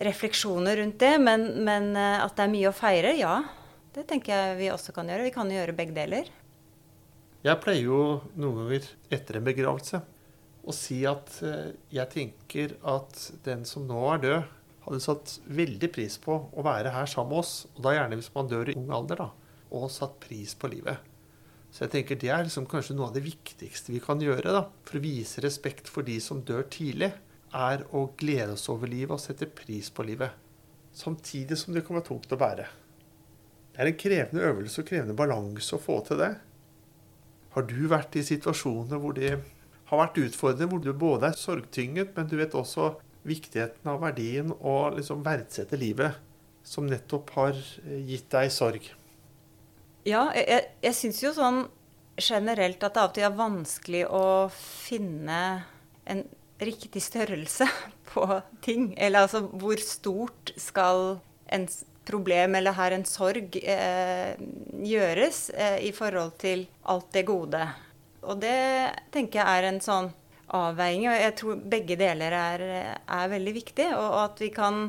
refleksjoner 0.00 0.80
rundt 0.82 1.00
det. 1.02 1.14
Men, 1.22 1.48
men, 1.66 1.94
eh, 1.96 2.18
at 2.24 2.36
det 2.36 2.46
er 2.46 2.54
mye 2.54 2.70
å 2.70 2.76
feire, 2.76 3.14
ja. 3.18 3.38
Det 3.90 4.06
tenker 4.06 4.34
jeg 4.34 4.58
vi 4.60 4.70
også 4.70 4.94
kan 4.94 5.08
gjøre. 5.10 5.26
Vi 5.26 5.34
kan 5.34 5.50
gjøre 5.50 5.74
begge 5.76 5.96
deler. 5.96 6.30
Jeg 7.40 7.56
pleier 7.64 7.86
jo 7.86 8.00
noen 8.36 8.58
ganger 8.58 8.88
etter 9.16 9.38
en 9.38 9.46
begravelse 9.46 10.02
å 10.60 10.74
si 10.76 10.98
at 11.08 11.38
eh, 11.46 11.70
jeg 11.88 12.12
tenker 12.12 12.74
at 12.84 13.16
den 13.46 13.62
som 13.68 13.86
nå 13.88 14.00
er 14.12 14.24
død, 14.24 14.50
hadde 14.84 15.00
satt 15.04 15.32
veldig 15.48 15.88
pris 15.92 16.18
på 16.20 16.36
å 16.36 16.64
være 16.64 16.92
her 16.92 17.08
sammen 17.08 17.32
med 17.32 17.42
oss. 17.42 17.54
Og 17.76 17.80
da 17.84 17.94
gjerne 17.96 18.18
hvis 18.20 18.32
man 18.34 18.50
dør 18.50 18.72
i 18.72 18.76
ung 18.76 18.92
alder, 18.92 19.22
da. 19.24 19.56
Og 19.76 19.88
satt 19.92 20.18
pris 20.20 20.52
på 20.58 20.68
livet. 20.72 21.00
Så 21.70 21.84
jeg 21.84 21.92
tenker 21.94 22.18
det 22.20 22.30
er 22.34 22.44
liksom 22.44 22.66
kanskje 22.68 22.96
noe 22.98 23.08
av 23.08 23.16
det 23.16 23.24
viktigste 23.24 23.94
vi 23.94 24.02
kan 24.02 24.20
gjøre 24.20 24.52
da, 24.56 24.64
for 24.84 24.98
å 24.98 25.04
vise 25.04 25.44
respekt 25.44 25.88
for 25.88 26.04
de 26.04 26.18
som 26.20 26.42
dør 26.44 26.66
tidlig 26.72 27.12
er 27.56 27.86
å 27.96 28.08
glede 28.18 28.56
oss 28.56 28.68
over 28.72 28.90
livet 28.90 29.14
og 29.14 29.22
sette 29.22 29.48
pris 29.48 29.88
på 29.94 30.04
livet. 30.06 30.34
Samtidig 30.92 31.56
som 31.58 31.72
det 31.72 31.86
kan 31.86 31.96
være 31.96 32.08
tungt 32.10 32.34
å 32.34 32.40
bære. 32.40 32.68
Det 33.70 33.80
er 33.80 33.92
en 33.92 34.00
krevende 34.00 34.48
øvelse 34.50 34.82
og 34.82 34.90
krevende 34.90 35.16
balanse 35.16 35.76
å 35.76 35.82
få 35.82 36.00
til 36.08 36.20
det. 36.20 36.32
Har 37.54 37.66
du 37.66 37.80
vært 37.90 38.16
i 38.16 38.24
situasjoner 38.26 39.00
hvor 39.02 39.16
det 39.16 39.32
har 39.90 40.02
vært 40.04 40.20
utfordrende, 40.22 40.70
hvor 40.70 40.82
du 40.84 40.92
både 40.94 41.30
er 41.30 41.38
sorgtynget, 41.38 42.12
men 42.16 42.28
du 42.30 42.36
vet 42.38 42.54
også 42.54 42.92
viktigheten 43.26 43.90
av 43.90 44.00
verdien 44.04 44.52
og 44.54 44.96
liksom 44.96 45.24
verdsette 45.26 45.78
livet, 45.80 46.16
som 46.62 46.86
nettopp 46.86 47.32
har 47.34 47.56
eh, 47.56 48.00
gitt 48.06 48.30
deg 48.32 48.52
sorg? 48.54 48.86
Ja, 50.06 50.30
jeg, 50.36 50.70
jeg 50.80 50.96
syns 50.96 51.20
jo 51.24 51.32
sånn 51.36 51.64
generelt 52.20 52.82
at 52.84 52.94
det 52.94 53.02
av 53.02 53.10
og 53.10 53.16
til 53.16 53.26
er 53.26 53.36
vanskelig 53.36 54.04
å 54.12 54.24
finne 54.54 55.40
en 56.10 56.22
riktig 56.60 57.02
størrelse 57.04 57.66
på 58.12 58.26
ting. 58.64 58.92
Eller 58.96 59.26
altså 59.26 59.42
hvor 59.48 59.80
stort 59.82 60.54
skal 60.60 61.18
en 61.50 61.66
problem 62.10 62.58
eller 62.58 62.76
her 62.76 62.96
en 62.96 63.06
sorg 63.08 63.56
eh, 63.62 64.34
gjøres 64.92 65.44
eh, 65.54 65.78
i 65.88 65.92
forhold 65.96 66.34
til 66.42 66.66
alt 66.92 67.12
det 67.14 67.26
gode. 67.28 67.62
Og 68.26 68.40
det 68.42 68.58
tenker 69.14 69.40
jeg 69.40 69.60
er 69.60 69.68
en 69.70 69.80
sånn 69.80 70.10
avveining, 70.50 71.06
og 71.08 71.22
jeg 71.22 71.36
tror 71.38 71.62
begge 71.72 71.96
deler 72.00 72.34
er, 72.36 72.66
er 73.00 73.32
veldig 73.32 73.54
viktig. 73.56 73.86
Og, 73.94 74.08
og 74.08 74.20
at 74.24 74.42
vi 74.42 74.50
kan 74.54 74.82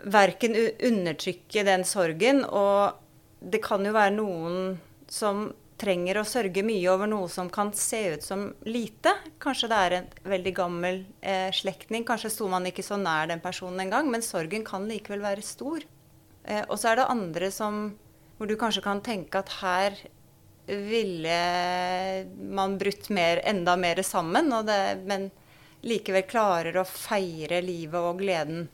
verken 0.00 0.56
undertrykke 0.56 1.64
den 1.66 1.84
sorgen, 1.88 2.44
og 2.44 2.96
det 3.40 3.62
kan 3.64 3.84
jo 3.84 3.94
være 3.96 4.16
noen 4.16 4.78
som 5.10 5.48
trenger 5.80 6.20
å 6.20 6.26
sørge 6.28 6.62
mye 6.64 6.88
over 6.92 7.08
noe 7.08 7.28
som 7.32 7.48
kan 7.52 7.72
se 7.76 8.02
ut 8.14 8.24
som 8.24 8.48
lite. 8.68 9.14
Kanskje 9.40 9.70
det 9.70 9.78
er 9.78 9.96
en 9.96 10.10
veldig 10.28 10.52
gammel 10.56 11.02
eh, 11.20 11.48
slektning, 11.56 12.04
kanskje 12.08 12.32
sto 12.34 12.50
man 12.52 12.68
ikke 12.68 12.84
så 12.84 12.98
nær 13.00 13.30
den 13.30 13.40
personen 13.40 13.86
engang, 13.86 14.10
men 14.12 14.24
sorgen 14.24 14.66
kan 14.66 14.84
likevel 14.90 15.24
være 15.24 15.46
stor. 15.46 15.86
Eh, 16.44 16.64
og 16.66 16.78
så 16.80 16.92
er 16.92 17.00
det 17.00 17.10
andre 17.12 17.50
som, 17.54 17.82
hvor 18.38 18.48
du 18.50 18.56
kanskje 18.60 18.84
kan 18.84 19.02
tenke 19.04 19.42
at 19.42 19.52
her 19.60 19.98
ville 20.70 21.38
man 22.36 22.76
brutt 22.78 23.08
mer, 23.10 23.40
enda 23.48 23.76
mer 23.76 24.02
sammen, 24.06 24.52
det, 24.66 24.80
men 25.08 25.30
likevel 25.82 26.26
klarer 26.28 26.76
å 26.78 26.86
feire 26.86 27.62
livet 27.64 27.98
og 27.98 28.20
gleden. 28.20 28.68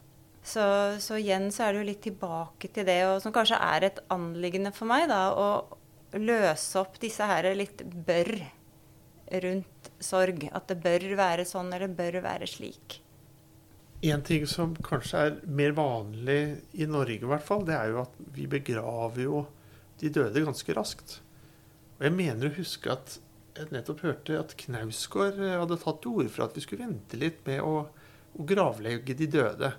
Så, 0.46 0.62
så, 1.02 1.16
igjen 1.18 1.48
så 1.50 1.64
er 1.66 1.72
det 1.74 1.80
jo 1.80 1.88
litt 1.88 2.04
tilbake 2.04 2.70
til 2.70 2.86
det, 2.86 3.00
og 3.08 3.18
som 3.22 3.34
kanskje 3.34 3.58
er 3.58 3.88
et 3.88 3.98
anliggende 4.14 4.70
for 4.74 4.86
meg, 4.90 5.08
da, 5.10 5.30
å, 5.34 5.80
løse 6.16 6.78
opp 6.80 7.00
disse 7.02 7.26
her 7.26 7.48
litt 7.58 7.82
bør 8.06 8.30
rundt 9.42 9.90
sorg. 10.00 10.46
At 10.54 10.70
det 10.70 10.78
bør 10.84 11.02
være 11.18 11.44
sånn, 11.48 11.72
eller 11.74 11.90
bør 11.92 12.20
være 12.24 12.46
slik. 12.48 13.00
En 14.04 14.22
ting 14.22 14.44
som 14.46 14.74
kanskje 14.84 15.20
er 15.26 15.36
mer 15.48 15.72
vanlig 15.76 16.40
i 16.76 16.86
Norge, 16.88 17.20
i 17.22 17.30
hvert 17.30 17.44
fall, 17.44 17.64
det 17.66 17.74
er 17.76 17.92
jo 17.94 18.02
at 18.02 18.18
vi 18.36 18.44
begraver 18.50 19.22
jo 19.24 19.44
de 20.00 20.10
døde 20.12 20.44
ganske 20.44 20.76
raskt. 20.76 21.20
Og 21.96 22.04
jeg 22.04 22.16
mener 22.16 22.50
å 22.50 22.56
huske 22.58 22.92
at 22.92 23.16
jeg 23.56 23.72
nettopp 23.72 24.02
hørte 24.04 24.36
at 24.36 24.52
Knausgård 24.60 25.40
hadde 25.40 25.78
tatt 25.80 26.02
til 26.04 26.18
orde 26.18 26.32
for 26.34 26.44
at 26.44 26.58
vi 26.58 26.64
skulle 26.66 26.84
vente 26.84 27.16
litt 27.16 27.40
med 27.48 27.62
å, 27.64 27.86
å 28.36 28.48
gravlegge 28.48 29.16
de 29.16 29.30
døde. 29.32 29.72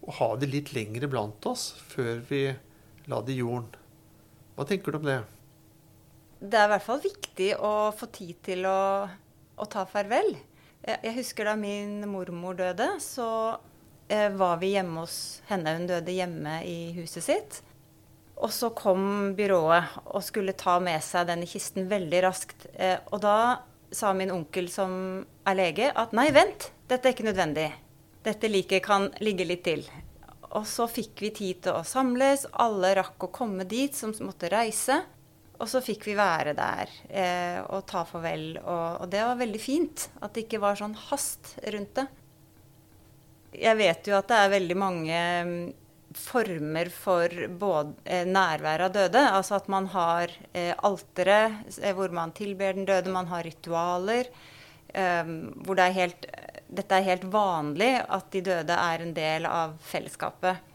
Og 0.00 0.16
ha 0.16 0.30
de 0.40 0.48
litt 0.48 0.72
lengre 0.72 1.10
blant 1.12 1.44
oss 1.50 1.74
før 1.90 2.24
vi 2.30 2.46
la 3.12 3.20
de 3.26 3.36
jorden. 3.36 3.68
Hva 4.56 4.64
tenker 4.68 4.96
du 4.96 5.02
om 5.02 5.10
det? 5.10 5.20
det 6.40 6.56
er 6.56 6.68
i 6.68 6.72
hvert 6.72 6.86
fall 6.86 7.02
viktig 7.04 7.50
å 7.60 7.72
få 7.96 8.08
tid 8.12 8.38
til 8.44 8.64
å, 8.68 8.80
å 9.60 9.66
ta 9.68 9.84
farvel. 9.88 10.32
Jeg 10.86 11.12
husker 11.18 11.44
da 11.44 11.56
min 11.60 12.00
mormor 12.08 12.56
døde, 12.56 12.86
så 13.04 13.28
eh, 14.08 14.30
var 14.32 14.60
vi 14.62 14.72
hjemme 14.74 15.04
hos 15.04 15.42
henne. 15.50 15.74
Hun 15.76 15.88
døde 15.90 16.14
hjemme 16.14 16.60
i 16.64 16.78
huset 16.96 17.26
sitt. 17.26 17.60
Og 18.40 18.52
så 18.56 18.70
kom 18.72 19.34
byrået 19.36 19.98
og 20.06 20.24
skulle 20.24 20.56
ta 20.56 20.78
med 20.80 21.02
seg 21.04 21.28
denne 21.28 21.48
kisten 21.48 21.90
veldig 21.90 22.22
raskt. 22.24 22.70
Eh, 22.72 22.96
og 23.12 23.20
da 23.24 23.36
sa 23.92 24.14
min 24.16 24.32
onkel 24.32 24.70
som 24.72 24.92
er 25.44 25.58
lege 25.58 25.90
at 25.92 26.14
nei, 26.16 26.30
vent, 26.32 26.70
dette 26.88 27.10
er 27.10 27.16
ikke 27.16 27.28
nødvendig. 27.28 27.68
Dette 28.24 28.48
liket 28.48 28.84
kan 28.84 29.10
ligge 29.20 29.44
litt 29.48 29.64
til. 29.68 29.84
Og 30.56 30.64
så 30.66 30.88
fikk 30.90 31.20
vi 31.22 31.30
tid 31.36 31.62
til 31.66 31.76
å 31.76 31.86
samles. 31.86 32.46
Alle 32.52 32.94
rakk 32.98 33.28
å 33.28 33.32
komme 33.34 33.68
dit 33.68 33.94
som 33.96 34.14
måtte 34.24 34.50
reise. 34.52 35.02
Og 35.60 35.68
så 35.68 35.82
fikk 35.84 36.06
vi 36.08 36.16
være 36.16 36.54
der 36.56 36.92
eh, 37.08 37.58
og 37.68 37.84
ta 37.88 38.06
farvel. 38.08 38.54
Og, 38.62 39.02
og, 39.02 39.06
det 39.12 39.20
var 39.26 39.40
veldig 39.40 39.60
fint 39.60 40.06
at 40.20 40.32
det 40.32 40.46
ikke 40.46 40.62
var 40.62 40.78
sånn 40.80 40.96
hast 41.10 41.54
rundt 41.74 42.00
det. 42.00 42.06
Jeg 43.60 43.76
vet 43.76 44.08
jo 44.08 44.16
at 44.16 44.30
det 44.30 44.38
er 44.40 44.52
veldig 44.54 44.76
mange 44.78 45.18
mm, 45.44 45.58
former 46.16 46.88
for 46.94 47.34
både 47.60 47.92
eh, 48.06 48.24
nærvær 48.24 48.86
av 48.86 48.94
døde. 48.94 49.26
Altså 49.26 49.58
at 49.58 49.68
man 49.72 49.90
har 49.92 50.32
eh, 50.54 50.72
altere 50.86 51.42
eh, 51.76 51.92
hvor 51.98 52.14
man 52.16 52.32
tilber 52.36 52.78
den 52.78 52.88
døde. 52.88 53.12
Man 53.12 53.28
har 53.28 53.44
ritualer. 53.44 54.32
Eh, 54.88 55.36
hvor 55.60 55.76
det 55.76 55.90
er 55.90 55.98
helt, 55.98 56.26
dette 56.72 56.96
er 56.96 57.08
helt 57.10 57.28
vanlig 57.28 57.92
at 58.08 58.32
de 58.32 58.46
døde 58.48 58.80
er 58.80 59.04
en 59.04 59.14
del 59.18 59.50
av 59.50 59.76
fellesskapet. 59.92 60.69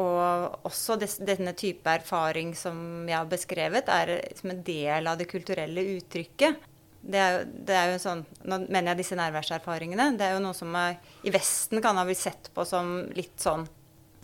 Og 0.00 0.66
også 0.68 0.96
denne 1.20 1.52
type 1.58 1.90
erfaring 1.90 2.54
som 2.56 3.08
jeg 3.08 3.18
har 3.18 3.28
beskrevet, 3.28 3.90
er 3.92 4.14
som 4.38 4.54
en 4.54 4.62
del 4.64 5.10
av 5.10 5.18
det 5.20 5.28
kulturelle 5.28 5.84
uttrykket. 5.98 6.68
Det 7.02 7.18
er, 7.18 7.44
det 7.44 7.74
er 7.74 7.88
jo 7.90 7.98
sånn, 7.98 8.20
Nå 8.46 8.60
mener 8.68 8.92
jeg 8.92 9.02
disse 9.02 9.18
nærværserfaringene. 9.18 10.12
Det 10.16 10.26
er 10.26 10.36
jo 10.36 10.44
noe 10.44 10.56
som 10.56 10.72
er, 10.78 11.00
i 11.26 11.32
Vesten 11.34 11.82
kan 11.82 11.98
ha 11.98 12.06
blitt 12.06 12.22
sett 12.22 12.52
på 12.54 12.64
som 12.68 13.00
litt 13.16 13.36
sånn 13.42 13.66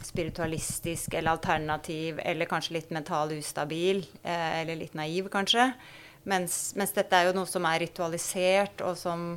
spiritualistisk 0.07 1.15
eller 1.19 1.35
alternativ, 1.35 2.21
eller 2.23 2.47
kanskje 2.47 2.77
litt 2.77 2.93
mental 2.95 3.33
ustabil, 3.35 4.05
eh, 4.23 4.61
eller 4.61 4.79
litt 4.79 4.95
naiv, 4.95 5.27
kanskje. 5.33 5.73
Mens, 6.29 6.75
mens, 6.79 6.95
dette 6.95 7.17
er 7.17 7.29
jo 7.29 7.37
noe 7.37 7.51
som 7.51 7.67
er 7.67 7.83
ritualisert, 7.83 8.83
og 8.87 8.97
som 9.01 9.33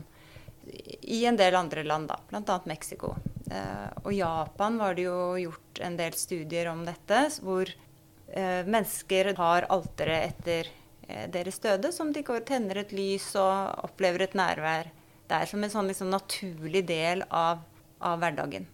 i 1.02 1.24
en 1.26 1.40
del 1.40 1.58
andre 1.58 1.84
land, 1.84 2.12
da, 2.12 2.20
bl.a. 2.30 2.60
Mexico. 2.70 3.16
Eh, 3.52 3.88
og 4.06 4.14
Japan 4.16 4.78
var 4.80 4.96
det 4.96 5.08
jo 5.08 5.18
gjort 5.40 5.82
en 5.84 5.98
del 6.00 6.16
studier 6.18 6.70
om 6.72 6.86
dette, 6.88 7.24
hvor 7.44 7.68
eh, 7.68 8.62
mennesker 8.68 9.34
har 9.38 9.68
alteret 9.74 10.32
etter 10.32 10.70
eh, 11.08 11.26
deres 11.32 11.60
døde, 11.64 11.92
som 11.96 12.14
de 12.16 12.24
går 12.28 12.46
tenner 12.48 12.84
et 12.84 12.94
lys 12.96 13.34
og 13.40 13.88
opplever 13.90 14.28
et 14.28 14.38
nærvær 14.38 14.92
der 15.32 15.48
som 15.48 15.64
en 15.64 15.72
sånn 15.72 15.88
liksom, 15.92 16.12
naturlig 16.12 16.86
del 16.88 17.26
av, 17.28 17.64
av 18.04 18.20
hverdagen. 18.24 18.68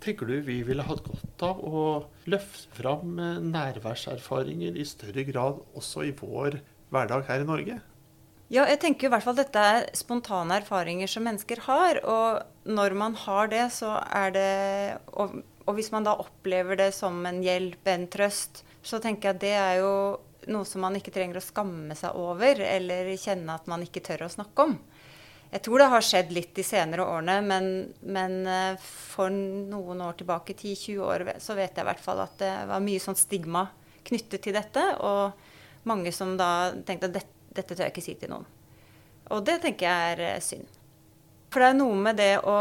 Tenker 0.00 0.28
du 0.28 0.38
vi 0.44 0.62
ville 0.64 0.84
hatt 0.84 1.04
godt 1.04 1.44
av 1.44 1.60
å 1.60 1.84
løfte 2.32 2.72
fram 2.78 3.18
nærværserfaringer 3.50 4.78
i 4.80 4.86
større 4.88 5.26
grad 5.28 5.60
også 5.76 6.06
i 6.08 6.14
vår 6.16 6.56
hverdag 6.92 7.26
her 7.28 7.44
i 7.44 7.48
Norge? 7.48 7.80
Ja, 8.50 8.64
jeg 8.66 8.80
tenker 8.82 9.06
i 9.06 9.10
hvert 9.12 9.22
fall 9.22 9.36
dette 9.38 9.62
er 9.62 9.84
spontane 9.94 10.56
erfaringer 10.58 11.06
som 11.10 11.22
mennesker 11.22 11.60
har. 11.68 12.00
Og 12.02 12.40
når 12.66 12.96
man 12.98 13.14
har 13.22 13.50
det, 13.52 13.68
så 13.76 13.92
er 14.02 14.34
det 14.34 14.48
og, 15.14 15.38
og, 15.68 15.70
hvis 15.76 15.92
man 15.94 16.08
da 16.08 16.16
opplever 16.18 16.80
det 16.80 16.90
som 16.96 17.22
en 17.30 17.38
hjelp, 17.44 17.86
en 17.86 18.08
trøst, 18.10 18.64
så 18.82 18.98
tenker 18.98 19.30
jeg 19.30 19.36
at 19.36 19.44
det 19.44 19.54
er 19.54 19.78
jo 19.84 19.94
noe 20.50 20.66
som 20.66 20.82
man 20.82 20.98
ikke 20.98 21.14
trenger 21.14 21.38
å 21.38 21.44
skamme 21.44 21.94
seg 21.94 22.18
over, 22.18 22.58
eller 22.64 23.12
kjenne 23.20 23.54
at 23.54 23.70
man 23.70 23.86
ikke 23.86 24.02
tør 24.02 24.26
å 24.26 24.32
snakke 24.34 24.66
om. 24.66 24.76
Jeg 25.50 25.62
tror 25.66 25.82
det 25.82 25.90
har 25.92 26.06
skjedd 26.06 26.34
litt 26.34 26.52
de 26.56 26.66
senere 26.66 27.06
årene, 27.06 27.40
men, 27.46 27.72
men 28.02 28.38
eh, 28.50 28.82
for 28.82 29.30
noen 29.30 30.02
år 30.06 30.18
tilbake, 30.18 30.56
10-20 30.58 31.02
år, 31.06 31.26
så 31.42 31.54
vet 31.58 31.74
jeg 31.74 31.84
i 31.84 31.90
hvert 31.90 32.02
fall 32.02 32.22
at 32.22 32.38
det 32.42 32.54
var 32.70 32.82
mye 32.82 33.02
sånn 33.02 33.18
stigma 33.18 33.68
knyttet 34.06 34.42
til 34.42 34.58
dette. 34.58 34.84
Og 35.06 35.86
mange 35.90 36.10
som 36.14 36.34
da 36.38 36.70
tenkte 36.86 37.10
at 37.10 37.20
dette 37.20 37.39
dette 37.50 37.74
tør 37.74 37.86
jeg 37.86 37.94
ikke 37.94 38.04
si 38.04 38.16
til 38.20 38.32
noen. 38.32 38.46
Og 39.30 39.44
det 39.46 39.60
tenker 39.62 39.86
jeg 39.86 40.14
er 40.14 40.24
eh, 40.28 40.40
synd. 40.44 40.66
For 41.50 41.62
det 41.62 41.70
er 41.72 41.78
noe 41.80 42.00
med 42.08 42.20
det 42.20 42.32
å 42.46 42.56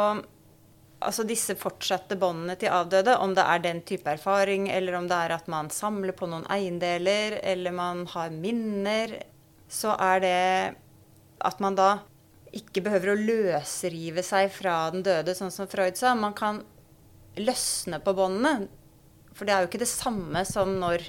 Altså 0.99 1.23
disse 1.23 1.53
fortsatte 1.55 2.17
båndene 2.19 2.57
til 2.59 2.73
avdøde, 2.75 3.13
om 3.23 3.31
det 3.31 3.45
er 3.47 3.61
den 3.63 3.77
type 3.87 4.11
erfaring, 4.11 4.65
eller 4.67 4.97
om 4.97 5.05
det 5.07 5.15
er 5.15 5.31
at 5.31 5.45
man 5.47 5.69
samler 5.71 6.11
på 6.11 6.27
noen 6.27 6.43
eiendeler, 6.51 7.37
eller 7.39 7.71
man 7.71 8.01
har 8.11 8.33
minner, 8.35 9.13
så 9.71 9.93
er 9.95 10.19
det 10.19 10.41
at 11.47 11.63
man 11.63 11.77
da 11.79 12.01
ikke 12.51 12.83
behøver 12.83 13.13
å 13.13 13.15
løsrive 13.21 14.25
seg 14.27 14.51
fra 14.51 14.89
den 14.91 15.05
døde, 15.07 15.37
sånn 15.37 15.55
som 15.55 15.69
Freud 15.71 15.95
sa. 15.95 16.11
Man 16.19 16.35
kan 16.35 16.65
løsne 17.39 18.01
på 18.03 18.17
båndene. 18.17 18.67
For 19.31 19.47
det 19.47 19.55
er 19.55 19.63
jo 19.63 19.71
ikke 19.71 19.83
det 19.85 19.91
samme 19.93 20.43
som 20.43 20.75
når 20.81 21.05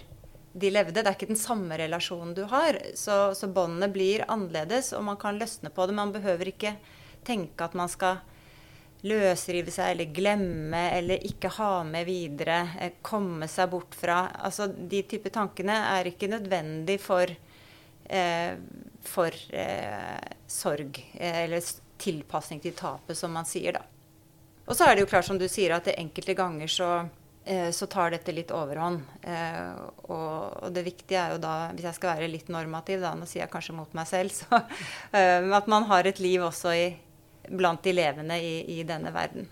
de 0.53 0.71
levde. 0.71 0.99
Det 0.99 1.07
er 1.07 1.17
ikke 1.17 1.31
den 1.31 1.39
samme 1.39 1.79
relasjonen 1.79 2.35
du 2.35 2.43
har. 2.51 2.79
Så, 2.99 3.35
så 3.39 3.51
båndene 3.51 3.91
blir 3.93 4.27
annerledes, 4.29 4.93
og 4.97 5.05
man 5.07 5.21
kan 5.21 5.39
løsne 5.39 5.71
på 5.75 5.87
det. 5.87 5.97
Man 5.97 6.15
behøver 6.15 6.51
ikke 6.51 6.75
tenke 7.27 7.67
at 7.67 7.77
man 7.79 7.91
skal 7.91 8.23
løsrive 9.07 9.73
seg 9.73 9.95
eller 9.95 10.11
glemme 10.13 10.81
eller 10.93 11.23
ikke 11.25 11.53
ha 11.57 11.71
med 11.89 12.05
videre, 12.09 12.59
eh, 12.81 12.99
komme 13.03 13.49
seg 13.49 13.71
bort 13.73 13.97
fra 13.97 14.27
Altså 14.45 14.67
de 14.69 15.01
type 15.09 15.33
tankene 15.33 15.79
er 15.95 16.11
ikke 16.11 16.29
nødvendig 16.29 16.99
for, 17.01 17.25
eh, 18.05 18.53
for 19.01 19.33
eh, 19.57 20.19
sorg 20.47 21.01
eh, 21.15 21.45
eller 21.45 21.65
tilpasning 22.01 22.61
til 22.61 22.77
tapet, 22.77 23.17
som 23.17 23.33
man 23.33 23.49
sier, 23.49 23.73
da. 23.73 23.85
Og 24.67 24.77
så 24.77 24.87
er 24.87 24.95
det 24.95 25.05
jo 25.05 25.11
klart, 25.11 25.27
som 25.27 25.39
du 25.39 25.49
sier, 25.49 25.75
at 25.75 25.89
det 25.89 25.99
enkelte 25.99 26.37
ganger 26.37 26.71
så 26.71 26.91
så 27.73 27.87
tar 27.87 28.13
dette 28.13 28.33
litt 28.35 28.51
overhånd. 28.55 29.01
Eh, 29.23 29.71
og, 30.13 30.67
det 30.75 30.85
viktige 30.87 31.21
er 31.21 31.35
jo 31.35 31.41
da, 31.43 31.55
hvis 31.75 31.87
jeg 31.89 31.97
skal 31.97 32.15
være 32.15 32.29
litt 32.31 32.51
normativ, 32.53 33.01
da, 33.03 33.15
nå 33.17 33.29
sier 33.29 33.45
jeg 33.47 33.53
kanskje 33.53 33.77
mot 33.79 33.95
meg 33.97 34.09
selv, 34.11 34.35
så 34.35 34.61
eh, 35.17 35.47
at 35.57 35.71
man 35.71 35.89
har 35.91 36.07
et 36.07 36.21
liv 36.23 36.45
også 36.47 36.75
i, 36.77 36.85
blant 37.49 37.83
de 37.83 37.95
levende 37.97 38.37
i, 38.39 38.55
i, 38.77 38.83
denne 38.87 39.13
verden. 39.15 39.49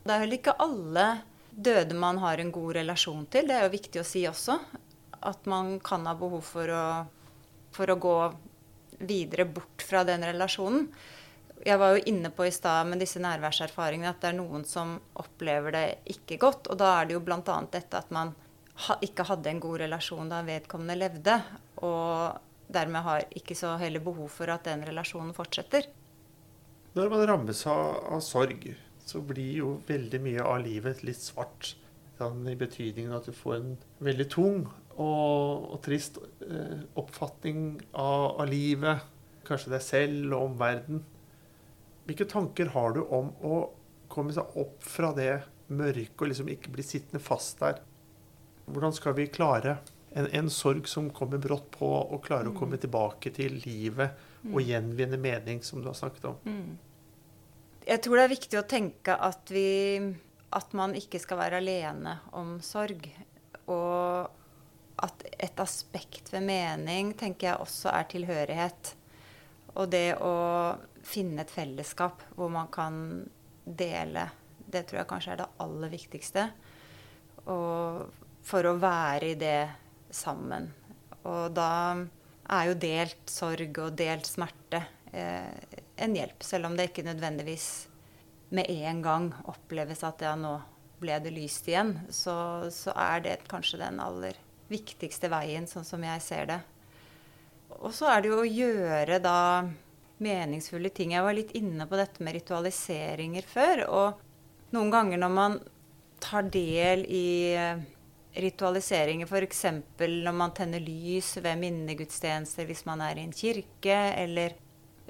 Det 0.00 0.14
er 0.14 0.24
heller 0.24 0.40
ikke 0.40 0.56
alle 0.64 1.06
døde 1.50 1.94
man 1.98 2.18
har 2.22 2.40
en 2.40 2.52
god 2.54 2.78
relasjon 2.80 3.26
til. 3.30 3.50
Det 3.50 3.58
er 3.58 3.66
jo 3.66 3.76
viktig 3.76 4.00
å 4.00 4.06
si 4.06 4.24
også. 4.28 4.56
At 5.28 5.44
man 5.50 5.74
kan 5.84 6.06
ha 6.08 6.14
behov 6.16 6.40
for 6.48 6.72
å, 6.72 6.84
for 7.76 7.92
å 7.92 7.98
gå 8.00 8.16
videre 9.04 9.44
bort 9.44 9.84
fra 9.84 10.00
den 10.08 10.24
relasjonen. 10.24 10.88
Jeg 11.60 11.76
var 11.80 11.96
jo 11.96 12.04
inne 12.08 12.30
på 12.32 12.46
i 12.48 12.52
stad 12.54 12.88
med 12.88 13.02
disse 13.02 13.20
nærværserfaringene 13.20 14.14
at 14.14 14.22
det 14.22 14.30
er 14.30 14.38
noen 14.38 14.62
som 14.64 14.94
opplever 15.20 15.74
det 15.76 15.86
ikke 16.14 16.38
godt. 16.40 16.70
Og 16.72 16.78
da 16.80 16.94
er 16.98 17.10
det 17.10 17.18
jo 17.18 17.24
bl.a. 17.24 17.40
dette 17.72 18.00
at 18.00 18.12
man 18.14 18.32
ikke 19.04 19.26
hadde 19.28 19.50
en 19.50 19.60
god 19.60 19.82
relasjon 19.82 20.30
da 20.32 20.40
vedkommende 20.46 20.96
levde. 20.96 21.36
Og 21.84 22.72
dermed 22.72 23.04
har 23.04 23.26
ikke 23.36 23.56
så 23.58 23.74
heller 23.80 24.02
behov 24.04 24.30
for 24.32 24.52
at 24.52 24.64
den 24.70 24.86
relasjonen 24.88 25.34
fortsetter. 25.36 25.90
Når 26.96 27.12
man 27.12 27.26
rammes 27.28 27.60
av, 27.70 28.00
av 28.16 28.22
sorg, 28.24 28.64
så 29.06 29.20
blir 29.22 29.60
jo 29.60 29.76
veldig 29.86 30.20
mye 30.24 30.46
av 30.46 30.64
livet 30.64 31.04
litt 31.06 31.20
svart. 31.22 31.74
Sånn, 32.18 32.42
I 32.50 32.56
betydningen 32.58 33.14
at 33.16 33.28
du 33.28 33.36
får 33.36 33.56
en 33.58 33.70
veldig 34.04 34.26
tung 34.32 34.64
og, 35.00 35.70
og 35.74 35.78
trist 35.84 36.18
eh, 36.44 36.82
oppfatning 37.00 37.78
av, 37.92 38.40
av, 38.40 38.44
livet. 38.50 39.06
Kanskje 39.48 39.72
deg 39.74 39.84
selv 39.84 40.34
og 40.34 40.50
omverdenen. 40.50 41.04
Hvilke 42.10 42.26
tanker 42.26 42.72
har 42.74 42.96
du 42.96 43.04
om 43.14 43.28
å 43.46 43.56
komme 44.10 44.34
seg 44.34 44.56
opp 44.58 44.82
fra 44.82 45.12
det 45.14 45.44
mørket 45.70 46.18
og 46.18 46.30
liksom 46.32 46.48
ikke 46.50 46.72
bli 46.74 46.82
sittende 46.82 47.22
fast 47.22 47.60
der? 47.62 47.78
Hvordan 48.66 48.94
skal 48.96 49.14
vi 49.14 49.28
klare 49.30 49.76
en, 50.10 50.26
en 50.26 50.50
sorg 50.50 50.88
som 50.90 51.12
kommer 51.14 51.38
brått 51.38 51.68
på, 51.76 51.86
og 51.86 52.24
klare 52.24 52.48
mm. 52.48 52.50
å 52.50 52.58
komme 52.58 52.80
tilbake 52.82 53.30
til 53.36 53.60
livet 53.62 54.18
og 54.48 54.58
mm. 54.58 54.66
gjenvinne 54.72 55.20
mening, 55.22 55.62
som 55.62 55.84
du 55.84 55.86
har 55.86 55.94
snakket 56.00 56.26
om? 56.32 56.42
Mm. 56.50 56.74
Jeg 57.86 58.02
tror 58.02 58.18
det 58.18 58.26
er 58.26 58.34
viktig 58.34 58.58
å 58.58 58.66
tenke 58.74 59.14
at, 59.30 59.54
vi, 59.54 59.70
at 60.58 60.74
man 60.74 60.98
ikke 60.98 61.22
skal 61.22 61.38
være 61.44 61.62
alene 61.62 62.18
om 62.34 62.56
sorg. 62.58 63.06
Og 63.70 65.06
at 65.06 65.26
et 65.38 65.62
aspekt 65.62 66.34
ved 66.34 66.42
mening 66.50 67.14
tenker 67.14 67.52
jeg 67.52 67.62
også 67.62 67.94
er 67.94 68.10
tilhørighet. 68.10 68.96
Og 69.78 69.94
det 69.94 70.08
å 70.18 70.34
finne 71.06 71.44
et 71.44 71.52
fellesskap 71.52 72.22
hvor 72.36 72.50
man 72.52 72.70
kan 72.72 72.96
dele, 73.64 74.26
det 74.70 74.86
tror 74.88 75.02
jeg 75.02 75.10
kanskje 75.10 75.34
er 75.34 75.42
det 75.42 75.50
aller 75.64 75.92
viktigste. 75.92 76.46
Og 77.50 78.26
for 78.46 78.66
å 78.66 78.78
være 78.80 79.32
i 79.32 79.38
det 79.38 79.60
sammen. 80.14 80.70
Og 81.28 81.52
da 81.54 81.72
er 82.50 82.70
jo 82.70 82.80
delt 82.80 83.30
sorg 83.30 83.78
og 83.82 83.96
delt 83.98 84.26
smerte 84.26 84.82
eh, 85.12 85.78
en 86.00 86.16
hjelp, 86.16 86.42
selv 86.42 86.70
om 86.70 86.76
det 86.76 86.90
ikke 86.90 87.06
nødvendigvis 87.06 87.68
med 88.56 88.70
en 88.70 89.02
gang 89.04 89.28
oppleves 89.50 90.02
at 90.06 90.24
ja, 90.24 90.34
nå 90.38 90.56
ble 91.00 91.16
det 91.22 91.32
lyst 91.32 91.68
igjen, 91.70 91.94
så, 92.12 92.68
så, 92.74 92.92
er 92.98 93.22
det 93.24 93.36
kanskje 93.48 93.80
den 93.80 94.00
aller 94.02 94.36
viktigste 94.70 95.30
veien, 95.32 95.68
sånn 95.70 95.86
som 95.86 96.02
jeg 96.04 96.24
ser 96.24 96.50
det. 96.50 96.58
Og 97.80 97.94
så 97.94 98.10
er 98.10 98.22
det 98.22 98.32
jo 98.32 98.40
å 98.42 98.48
gjøre 98.48 99.20
da 99.22 99.38
meningsfulle 100.22 100.92
ting. 100.94 101.14
Jeg 101.16 101.26
var 101.26 101.36
litt 101.36 101.54
inne 101.58 101.86
på 101.88 101.98
dette 101.98 102.24
med 102.24 102.36
ritualiseringer 102.38 103.46
før. 103.48 103.84
Og 103.88 104.74
noen 104.76 104.92
ganger 104.92 105.20
når 105.20 105.34
man 105.34 105.58
tar 106.20 106.46
del 106.52 107.06
i 107.08 107.26
ritualiseringer, 108.36 109.26
f.eks. 109.26 109.64
når 109.98 110.36
man 110.36 110.54
tenner 110.54 110.82
lys 110.82 111.34
ved 111.42 111.58
minnegudstjenester 111.58 112.68
hvis 112.68 112.84
man 112.86 113.02
er 113.02 113.18
i 113.18 113.26
en 113.26 113.34
kirke, 113.34 113.98
eller 114.20 114.54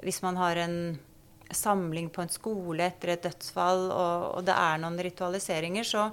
hvis 0.01 0.21
man 0.25 0.39
har 0.41 0.57
en 0.63 0.77
samling 1.51 2.09
på 2.09 2.23
en 2.23 2.31
skole 2.31 2.87
etter 2.87 3.13
et 3.13 3.25
dødsfall, 3.27 3.89
og, 3.91 4.27
og 4.37 4.45
det 4.47 4.55
er 4.55 4.79
noen 4.81 4.99
ritualiseringer, 5.05 5.87
så, 5.87 6.07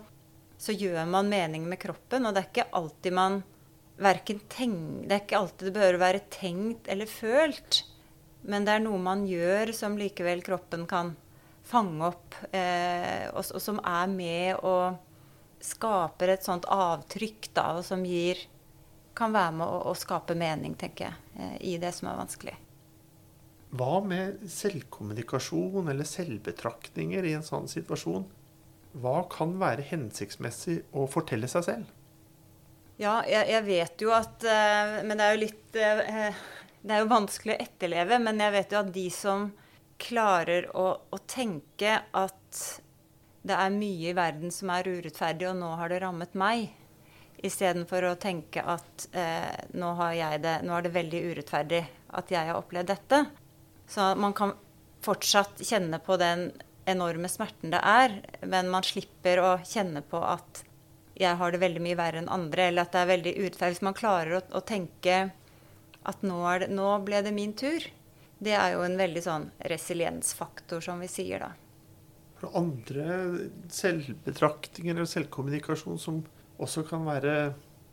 så, 0.58 0.74
gjør 0.74 1.06
man 1.08 1.30
mening 1.30 1.68
med 1.68 1.80
kroppen. 1.80 2.26
Og 2.26 2.34
det 2.34 2.42
er 2.42 2.50
ikke 2.50 2.68
alltid 2.80 3.16
man 3.16 3.40
verken 3.98 4.42
tenk, 4.50 5.06
Det 5.08 5.14
er 5.14 5.24
ikke 5.24 5.38
alltid 5.40 5.70
det 5.70 5.78
bør 5.78 6.00
være 6.02 6.26
tenkt 6.30 6.90
eller 6.90 7.10
følt. 7.10 7.82
Men 8.48 8.64
det 8.64 8.78
er 8.78 8.84
noe 8.84 9.00
man 9.02 9.26
gjør 9.28 9.74
som 9.76 9.98
likevel 10.00 10.40
kroppen 10.46 10.86
kan 10.88 11.12
fange 11.68 12.06
opp, 12.06 12.36
eh, 12.56 13.28
og, 13.28 13.44
og 13.44 13.60
som 13.60 13.80
er 13.84 14.08
med 14.08 14.62
og 14.64 14.96
skaper 15.64 16.32
et 16.32 16.46
sånt 16.46 16.64
avtrykk 16.70 17.50
da, 17.52 17.66
og 17.76 17.84
som 17.84 18.06
gir 18.08 18.40
kan 19.18 19.34
være 19.34 19.56
med 19.58 19.66
å, 19.66 19.82
å, 19.90 19.94
skape 19.98 20.36
mening, 20.38 20.78
tenker 20.78 21.08
jeg, 21.08 21.20
eh, 21.36 21.54
i 21.72 21.76
det 21.82 21.90
som 21.96 22.08
er 22.08 22.18
vanskelig. 22.20 22.56
Hva 23.76 23.98
med 24.00 24.46
selvkommunikasjon 24.48 25.90
eller 25.92 26.08
selvbetraktninger 26.08 27.26
i 27.28 27.34
en 27.36 27.44
sånn 27.44 27.68
situasjon? 27.68 28.24
Hva 28.98 29.18
kan 29.28 29.58
være 29.60 29.84
hensiktsmessig 29.90 30.80
å 30.96 31.04
fortelle 31.10 31.50
seg 31.50 31.66
selv? 31.66 31.90
Ja, 32.98 33.20
jeg, 33.28 33.44
jeg 33.52 33.66
vet 33.68 34.02
jo 34.02 34.10
at 34.10 34.42
uh, 34.42 34.96
Men 35.06 35.20
det 35.20 35.26
er 35.26 35.36
jo 35.36 35.42
litt 35.44 35.76
uh, 35.78 36.38
Det 36.82 36.94
er 36.94 37.02
jo 37.02 37.10
vanskelig 37.10 37.56
å 37.56 37.62
etterleve, 37.62 38.18
men 38.22 38.42
jeg 38.42 38.54
vet 38.54 38.74
jo 38.74 38.82
at 38.82 38.92
de 38.94 39.06
som 39.12 39.48
klarer 39.98 40.68
å, 40.78 40.90
å 41.10 41.18
tenke 41.26 41.96
at 42.14 42.60
det 43.48 43.56
er 43.56 43.74
mye 43.74 44.12
i 44.12 44.16
verden 44.16 44.52
som 44.54 44.70
er 44.74 44.88
urettferdig, 44.88 45.48
og 45.50 45.58
nå 45.58 45.72
har 45.80 45.90
det 45.90 46.02
rammet 46.04 46.36
meg. 46.38 46.68
Istedenfor 47.38 48.08
å 48.08 48.16
tenke 48.18 48.62
at 48.66 49.08
eh, 49.14 49.66
nå, 49.78 49.92
det, 50.42 50.54
nå, 50.66 50.74
er 50.74 50.86
det 50.86 50.94
veldig 50.94 51.20
urettferdig 51.32 51.82
at 52.18 52.32
jeg 52.34 52.50
har 52.50 52.58
opplevd 52.58 52.90
dette. 52.90 53.20
Så 53.88 54.12
man 54.18 54.34
kan 54.36 54.54
fortsatt 55.04 55.62
kjenne 55.62 56.00
på 56.02 56.18
den 56.20 56.50
enorme 56.88 57.28
smerten 57.30 57.72
det 57.72 57.80
er, 57.84 58.16
men 58.48 58.70
man 58.72 58.86
slipper 58.86 59.42
å 59.42 59.52
kjenne 59.66 60.02
på 60.02 60.20
at 60.24 60.64
jeg 61.18 61.34
har 61.38 61.52
det 61.52 61.60
veldig 61.62 61.82
mye 61.82 61.98
verre 61.98 62.22
enn 62.22 62.30
andre, 62.30 62.68
eller 62.68 62.86
at 62.86 62.94
det 62.94 63.02
er 63.02 63.12
veldig 63.12 63.34
urettferdig. 63.38 63.76
Hvis 63.76 63.86
man 63.86 63.98
klarer 63.98 64.38
å, 64.38 64.42
å 64.58 64.62
tenke 64.66 65.18
at 66.06 66.22
nå, 66.22 66.42
det, 66.62 66.68
nå 66.70 66.90
ble 67.06 67.22
det 67.26 67.34
min 67.34 67.54
tur, 67.58 67.82
det 68.38 68.54
er 68.54 68.76
jo 68.76 68.84
en 68.86 68.98
veldig 68.98 69.22
sånn 69.24 69.48
resiliensfaktor, 69.70 70.84
som 70.84 71.02
vi 71.02 71.10
sier 71.10 71.42
da 71.46 71.54
andre 72.54 73.06
selvbetraktninger 73.72 75.00
og 75.02 75.10
selvkommunikasjon 75.10 75.98
som 75.98 76.20
også 76.62 76.84
kan 76.88 77.06
være 77.06 77.34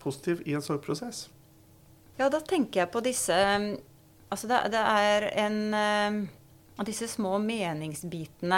positiv 0.02 0.44
i 0.46 0.56
en 0.58 0.63
sorgprosess? 0.65 1.28
Ja, 2.20 2.30
da 2.30 2.39
tenker 2.39 2.84
jeg 2.84 2.94
på 2.94 3.04
disse 3.06 3.36
Altså 4.34 4.50
det, 4.50 4.58
det 4.74 4.82
er 4.82 5.28
en 5.46 5.58
eh, 5.78 6.15
av 6.82 6.88
disse 6.88 7.06
små 7.08 7.38
meningsbitene. 7.39 8.58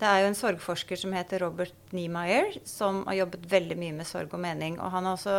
Det 0.00 0.08
er 0.08 0.22
jo 0.22 0.30
en 0.30 0.38
sorgforsker 0.38 0.98
som 0.98 1.12
heter 1.14 1.44
Robert 1.44 1.92
Niemeyer, 1.94 2.56
som 2.66 3.02
har 3.04 3.18
jobbet 3.20 3.44
veldig 3.52 3.76
mye 3.78 3.94
med 4.00 4.08
sorg 4.08 4.32
og 4.34 4.40
mening. 4.42 4.78
Og 4.80 4.90
han, 4.90 5.06
har 5.06 5.18
også, 5.18 5.36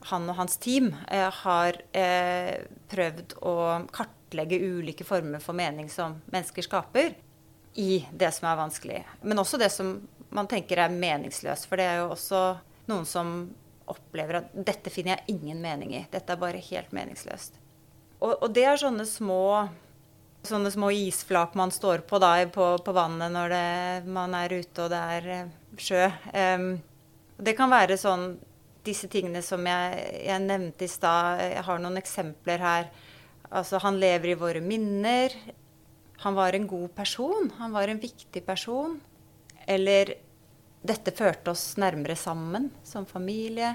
han 0.00 0.28
og 0.30 0.36
hans 0.38 0.56
team 0.62 0.92
eh, 1.10 1.30
har 1.42 1.80
eh, 1.92 2.64
prøvd 2.90 3.34
å 3.42 3.54
kartlegge 3.94 4.60
ulike 4.60 5.06
former 5.06 5.42
for 5.42 5.58
mening 5.58 5.90
som 5.90 6.18
mennesker 6.30 6.66
skaper 6.66 7.16
i 7.78 8.06
det 8.12 8.30
som 8.34 8.48
er 8.50 8.60
vanskelig. 8.60 9.02
Men 9.22 9.42
også 9.42 9.60
det 9.60 9.70
som 9.74 9.96
man 10.34 10.48
tenker 10.50 10.80
er 10.82 10.92
meningsløst. 10.92 11.68
For 11.68 11.80
det 11.80 11.88
er 11.88 12.00
jo 12.02 12.12
også 12.14 12.42
noen 12.90 13.06
som 13.08 13.50
opplever 13.88 14.42
at 14.42 14.52
'dette 14.52 14.92
finner 14.92 15.16
jeg 15.16 15.38
ingen 15.38 15.60
mening 15.62 15.94
i'. 15.96 16.06
Dette 16.10 16.32
er 16.32 16.40
bare 16.40 16.60
helt 16.70 16.92
meningsløst. 16.92 17.56
Og, 18.20 18.34
og 18.42 18.50
det 18.52 18.64
er 18.66 18.80
sånne 18.80 19.06
små, 19.06 19.68
sånne 20.42 20.70
små 20.74 20.90
isflak 20.90 21.54
man 21.54 21.70
står 21.70 22.02
på 22.08 22.18
da, 22.18 22.34
på, 22.52 22.66
på 22.84 22.92
vannet 22.92 23.32
når 23.32 23.54
det, 23.54 24.10
man 24.10 24.34
er 24.34 24.58
ute 24.58 24.84
og 24.84 24.90
det 24.92 25.02
er 25.16 25.28
eh, 25.36 25.52
sjø. 25.78 26.04
Um, 26.34 26.70
det 27.38 27.54
kan 27.56 27.70
være 27.70 27.96
sånn 27.96 28.32
disse 28.86 29.08
tingene 29.10 29.42
som 29.44 29.64
jeg, 29.66 30.02
jeg 30.26 30.44
nevnte 30.44 30.86
i 30.86 30.90
stad. 30.90 31.42
Jeg 31.42 31.64
har 31.66 31.82
noen 31.82 32.00
eksempler 32.00 32.62
her. 32.62 32.88
Altså, 33.48 33.80
han 33.82 33.98
lever 34.00 34.32
i 34.32 34.38
våre 34.38 34.62
minner. 34.64 35.34
Han 36.24 36.36
var 36.38 36.56
en 36.56 36.66
god 36.68 36.90
person. 36.96 37.50
Han 37.58 37.74
var 37.74 37.88
en 37.88 38.00
viktig 38.02 38.44
person. 38.46 38.98
Eller 39.68 40.14
dette 40.84 41.12
førte 41.16 41.52
oss 41.52 41.72
nærmere 41.80 42.16
sammen 42.16 42.70
som 42.86 43.06
familie. 43.08 43.74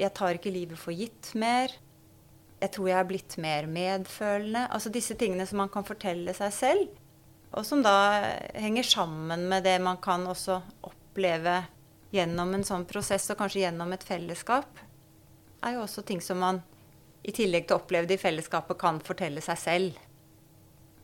Jeg 0.00 0.14
tar 0.16 0.38
ikke 0.38 0.52
livet 0.52 0.80
for 0.80 0.96
gitt 0.96 1.32
mer. 1.38 1.72
Jeg 2.60 2.74
tror 2.74 2.90
jeg 2.90 2.98
er 2.98 3.08
blitt 3.08 3.36
mer 3.40 3.68
medfølende. 3.70 4.66
Altså 4.68 4.92
disse 4.92 5.16
tingene 5.18 5.46
som 5.48 5.62
man 5.62 5.72
kan 5.72 5.86
fortelle 5.86 6.34
seg 6.36 6.52
selv, 6.52 6.88
og 7.50 7.64
som 7.66 7.80
da 7.82 7.94
henger 8.54 8.86
sammen 8.86 9.46
med 9.50 9.64
det 9.66 9.78
man 9.82 9.98
kan 10.02 10.26
også 10.28 10.60
oppleve 10.86 11.56
gjennom 12.10 12.54
en 12.54 12.66
sånn 12.66 12.86
prosess, 12.90 13.28
og 13.30 13.38
kanskje 13.40 13.64
gjennom 13.64 13.92
et 13.94 14.04
fellesskap, 14.06 14.80
er 15.62 15.76
jo 15.76 15.84
også 15.84 16.04
ting 16.06 16.22
som 16.24 16.40
man 16.42 16.62
i 17.22 17.32
tillegg 17.36 17.66
til 17.68 17.76
å 17.76 17.82
oppleve 17.82 18.08
det 18.08 18.16
i 18.16 18.22
fellesskapet, 18.22 18.78
kan 18.80 19.00
fortelle 19.04 19.42
seg 19.44 19.60
selv. 19.60 19.98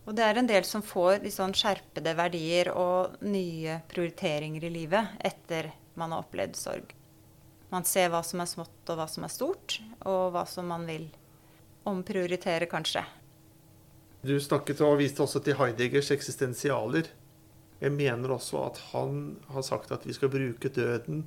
Og 0.07 0.15
det 0.17 0.23
er 0.23 0.39
en 0.39 0.49
del 0.49 0.65
som 0.65 0.85
får 0.87 1.21
de 1.25 1.33
sånn 1.35 1.55
skjerpede 1.57 2.15
verdier 2.17 2.71
og 2.73 3.19
nye 3.27 3.81
prioriteringer 3.91 4.69
i 4.69 4.71
livet 4.71 5.19
etter 5.19 5.73
man 5.99 6.15
har 6.15 6.23
opplevd 6.23 6.57
sorg. 6.59 6.95
Man 7.75 7.85
ser 7.85 8.13
hva 8.13 8.23
som 8.23 8.41
er 8.41 8.49
smått 8.49 8.93
og 8.93 9.01
hva 9.01 9.09
som 9.11 9.27
er 9.27 9.33
stort, 9.35 9.81
og 10.07 10.31
hva 10.37 10.45
som 10.47 10.69
man 10.71 10.87
vil 10.87 11.09
omprioritere, 11.87 12.69
kanskje. 12.71 13.03
Du 14.27 14.37
snakket 14.43 14.81
og 14.83 14.99
viste 15.01 15.23
også 15.23 15.43
til 15.43 15.59
Heideggers 15.59 16.13
eksistensialer. 16.15 17.11
Jeg 17.81 17.93
mener 17.93 18.33
også 18.33 18.63
at 18.71 18.79
han 18.93 19.37
har 19.53 19.65
sagt 19.67 19.93
at 19.93 20.07
vi 20.07 20.15
skal 20.17 20.33
bruke 20.33 20.69
døden 20.73 21.27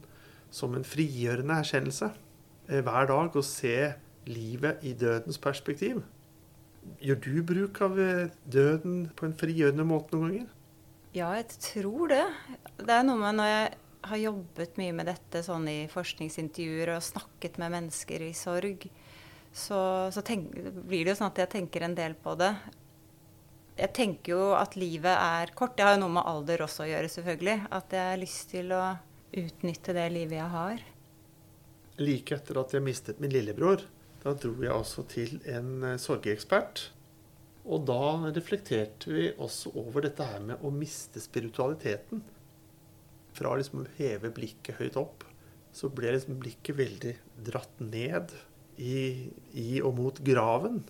som 0.52 0.74
en 0.74 0.86
frigjørende 0.88 1.60
erkjennelse 1.62 2.10
eh, 2.70 2.82
hver 2.82 3.10
dag, 3.12 3.36
og 3.36 3.46
se 3.46 3.94
livet 4.30 4.82
i 4.86 4.96
dødens 4.98 5.38
perspektiv. 5.38 6.02
Gjør 7.04 7.20
du 7.22 7.36
bruk 7.46 7.82
av 7.86 8.00
eh, 8.02 8.32
døden 8.50 9.04
på 9.16 9.28
en 9.28 9.38
frigjørende 9.38 9.86
måte 9.86 10.16
noen 10.16 10.32
ganger? 10.32 10.50
Ja, 11.14 11.30
jeg 11.38 11.48
tror 11.62 12.10
det. 12.12 12.26
Det 12.82 12.94
er 12.94 13.06
noe 13.06 13.22
med 13.22 13.40
når 13.40 13.50
jeg 13.50 13.70
har 14.10 14.22
jobbet 14.24 14.78
mye 14.80 14.96
med 14.96 15.10
dette 15.10 15.42
sånn 15.46 15.66
i 15.70 15.80
forskningsintervjuer 15.92 16.94
og 16.96 17.06
snakket 17.06 17.58
med 17.62 17.74
mennesker 17.76 18.26
i 18.26 18.34
sorg, 18.38 18.86
så, 19.50 19.80
så 20.14 20.22
tenk, 20.26 20.52
blir 20.54 21.04
det 21.04 21.16
jo 21.16 21.20
sånn 21.20 21.32
at 21.32 21.42
jeg 21.44 21.52
tenker 21.56 21.86
en 21.86 21.98
del 21.98 22.16
på 22.18 22.36
det. 22.40 22.54
Jeg 23.80 23.94
tenker 23.96 24.34
jo 24.36 24.44
at 24.60 24.76
livet 24.76 25.14
er 25.14 25.54
kort. 25.56 25.78
Det 25.78 25.86
har 25.88 25.96
jo 25.96 26.04
noe 26.04 26.16
med 26.20 26.28
alder 26.28 26.66
også 26.66 26.84
å 26.84 26.90
gjøre, 26.90 27.12
selvfølgelig. 27.12 27.58
At 27.80 27.96
jeg 27.96 28.12
har 28.12 28.20
lyst 28.20 28.52
til 28.52 28.74
å 28.76 28.84
utnytte 29.40 29.96
det 29.96 30.08
livet 30.12 30.40
jeg 30.40 30.52
har. 30.54 30.86
Like 32.00 32.36
etter 32.36 32.60
at 32.60 32.76
jeg 32.76 32.84
mistet 32.84 33.20
min 33.24 33.32
lillebror, 33.32 33.84
da 34.24 34.36
dro 34.36 34.54
jeg 34.60 34.76
også 34.76 35.08
til 35.12 35.38
en 35.48 35.72
sorgeekspert. 35.96 36.00
sorgekspert. 36.06 36.88
Og 37.70 37.86
da 37.86 38.32
reflekterte 38.34 39.14
vi 39.14 39.28
også 39.38 39.74
over 39.78 40.06
dette 40.08 40.26
her 40.26 40.42
med 40.42 40.64
å 40.66 40.72
miste 40.74 41.22
spiritualiteten. 41.22 42.24
Fra 43.38 43.52
liksom 43.58 43.84
å 43.84 43.90
heve 44.00 44.32
blikket 44.34 44.80
høyt 44.80 44.98
opp, 45.00 45.26
så 45.76 45.92
ble 45.94 46.16
liksom 46.16 46.40
blikket 46.42 46.80
veldig 46.80 47.14
dratt 47.46 47.84
ned 47.84 48.34
i, 48.82 49.30
i 49.54 49.82
og 49.86 49.94
mot 50.00 50.22
graven. 50.26 50.82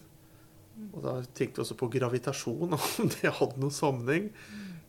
Og 0.93 1.03
da 1.03 1.17
tenkte 1.25 1.59
jeg 1.59 1.65
også 1.65 1.77
på 1.79 1.91
gravitasjon, 1.93 2.73
om 2.77 3.13
det 3.15 3.35
hadde 3.39 3.61
noen 3.61 3.75
sammenheng. 3.75 4.31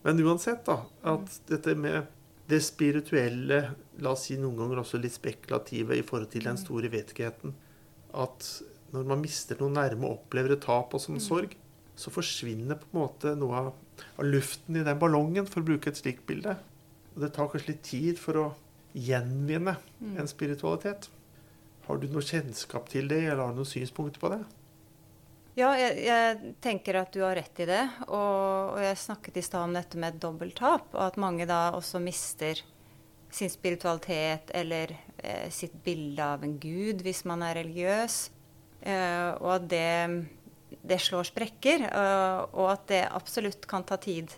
Men 0.05 0.23
uansett, 0.25 0.65
da. 0.69 0.81
At 1.07 1.41
dette 1.51 1.77
med 1.79 2.09
det 2.51 2.61
spirituelle, 2.67 3.61
la 4.03 4.13
oss 4.15 4.27
si 4.27 4.37
noen 4.41 4.59
ganger 4.59 4.81
også 4.83 4.99
litt 4.99 5.15
spekulative 5.15 5.99
i 5.99 6.05
forhold 6.07 6.33
til 6.33 6.49
den 6.49 6.59
store 6.59 6.91
vettigheten. 6.93 7.55
At 8.19 8.49
når 8.95 9.07
man 9.07 9.23
mister 9.23 9.61
noe 9.61 9.71
nærme 9.75 10.09
og 10.09 10.25
opplever 10.25 10.57
et 10.57 10.65
tap 10.65 10.97
og 10.97 11.03
som 11.03 11.21
sorg, 11.23 11.55
så 12.01 12.11
forsvinner 12.11 12.81
på 12.81 12.89
en 12.91 12.99
måte 13.03 13.35
noe 13.39 13.61
av, 13.61 13.71
av, 14.17 14.25
luften 14.25 14.81
i 14.81 14.85
den 14.87 14.99
ballongen, 14.99 15.47
for 15.47 15.61
å 15.61 15.69
bruke 15.69 15.93
et 15.93 16.01
slikt 16.01 16.25
bilde. 16.27 16.57
Og 17.15 17.23
det 17.23 17.33
tar 17.37 17.51
kanskje 17.53 17.75
litt 17.75 17.85
tid 17.87 18.19
for 18.19 18.41
å 18.41 18.47
gjenvinne 18.97 19.77
en 20.19 20.31
spiritualitet. 20.31 21.11
Har 21.87 22.01
du 22.01 22.09
noe 22.11 22.25
kjennskap 22.25 22.89
til 22.91 23.11
det, 23.11 23.21
eller 23.29 23.45
har 23.45 23.55
du 23.55 23.61
noen 23.61 23.69
synspunkter 23.69 24.23
på 24.23 24.33
det? 24.33 24.41
Ja, 25.59 25.73
jeg, 25.75 25.97
jeg, 26.07 26.53
tenker 26.63 27.01
at 27.01 27.15
du 27.15 27.23
har 27.25 27.35
rett 27.39 27.63
i 27.63 27.69
det. 27.69 27.83
Og, 28.09 28.77
og 28.77 28.83
jeg 28.83 28.99
snakket 29.01 29.41
i 29.41 29.45
stad 29.45 29.67
om 29.67 29.77
dette 29.77 30.01
med 30.01 30.21
dobbelttap. 30.23 30.93
Og 30.95 31.03
at 31.05 31.19
mange 31.21 31.47
da 31.49 31.71
også 31.77 32.03
mister 32.03 32.61
sin 33.31 33.51
spiritualitet 33.51 34.51
eller 34.59 34.93
eh, 35.23 35.49
sitt 35.55 35.77
bilde 35.85 36.25
av 36.25 36.43
en 36.43 36.57
gud 36.59 37.03
hvis 37.07 37.25
man 37.29 37.45
er 37.47 37.59
religiøs. 37.61 38.21
Eh, 38.81 39.31
og 39.39 39.57
at 39.59 39.67
det, 39.71 40.79
det 40.83 41.01
slår 41.03 41.31
sprekker. 41.31 41.89
eh, 41.91 42.39
og 42.55 42.71
at 42.73 42.87
det 42.91 43.03
absolutt 43.11 43.67
kan 43.71 43.87
ta 43.87 43.99
tid 44.03 44.35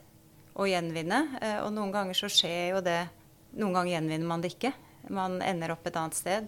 å 0.53 0.69
gjenvinne. 0.69 1.21
Uh, 1.41 1.59
og 1.67 1.73
noen 1.77 1.93
ganger 1.95 2.17
så 2.17 2.31
skjer 2.33 2.75
jo 2.75 2.85
det 2.85 3.01
Noen 3.53 3.75
ganger 3.77 3.99
gjenvinner 3.99 4.29
man 4.31 4.41
det 4.41 4.55
ikke. 4.55 4.71
Man 5.13 5.35
ender 5.45 5.75
opp 5.75 5.85
et 5.85 5.97
annet 6.01 6.17
sted. 6.17 6.47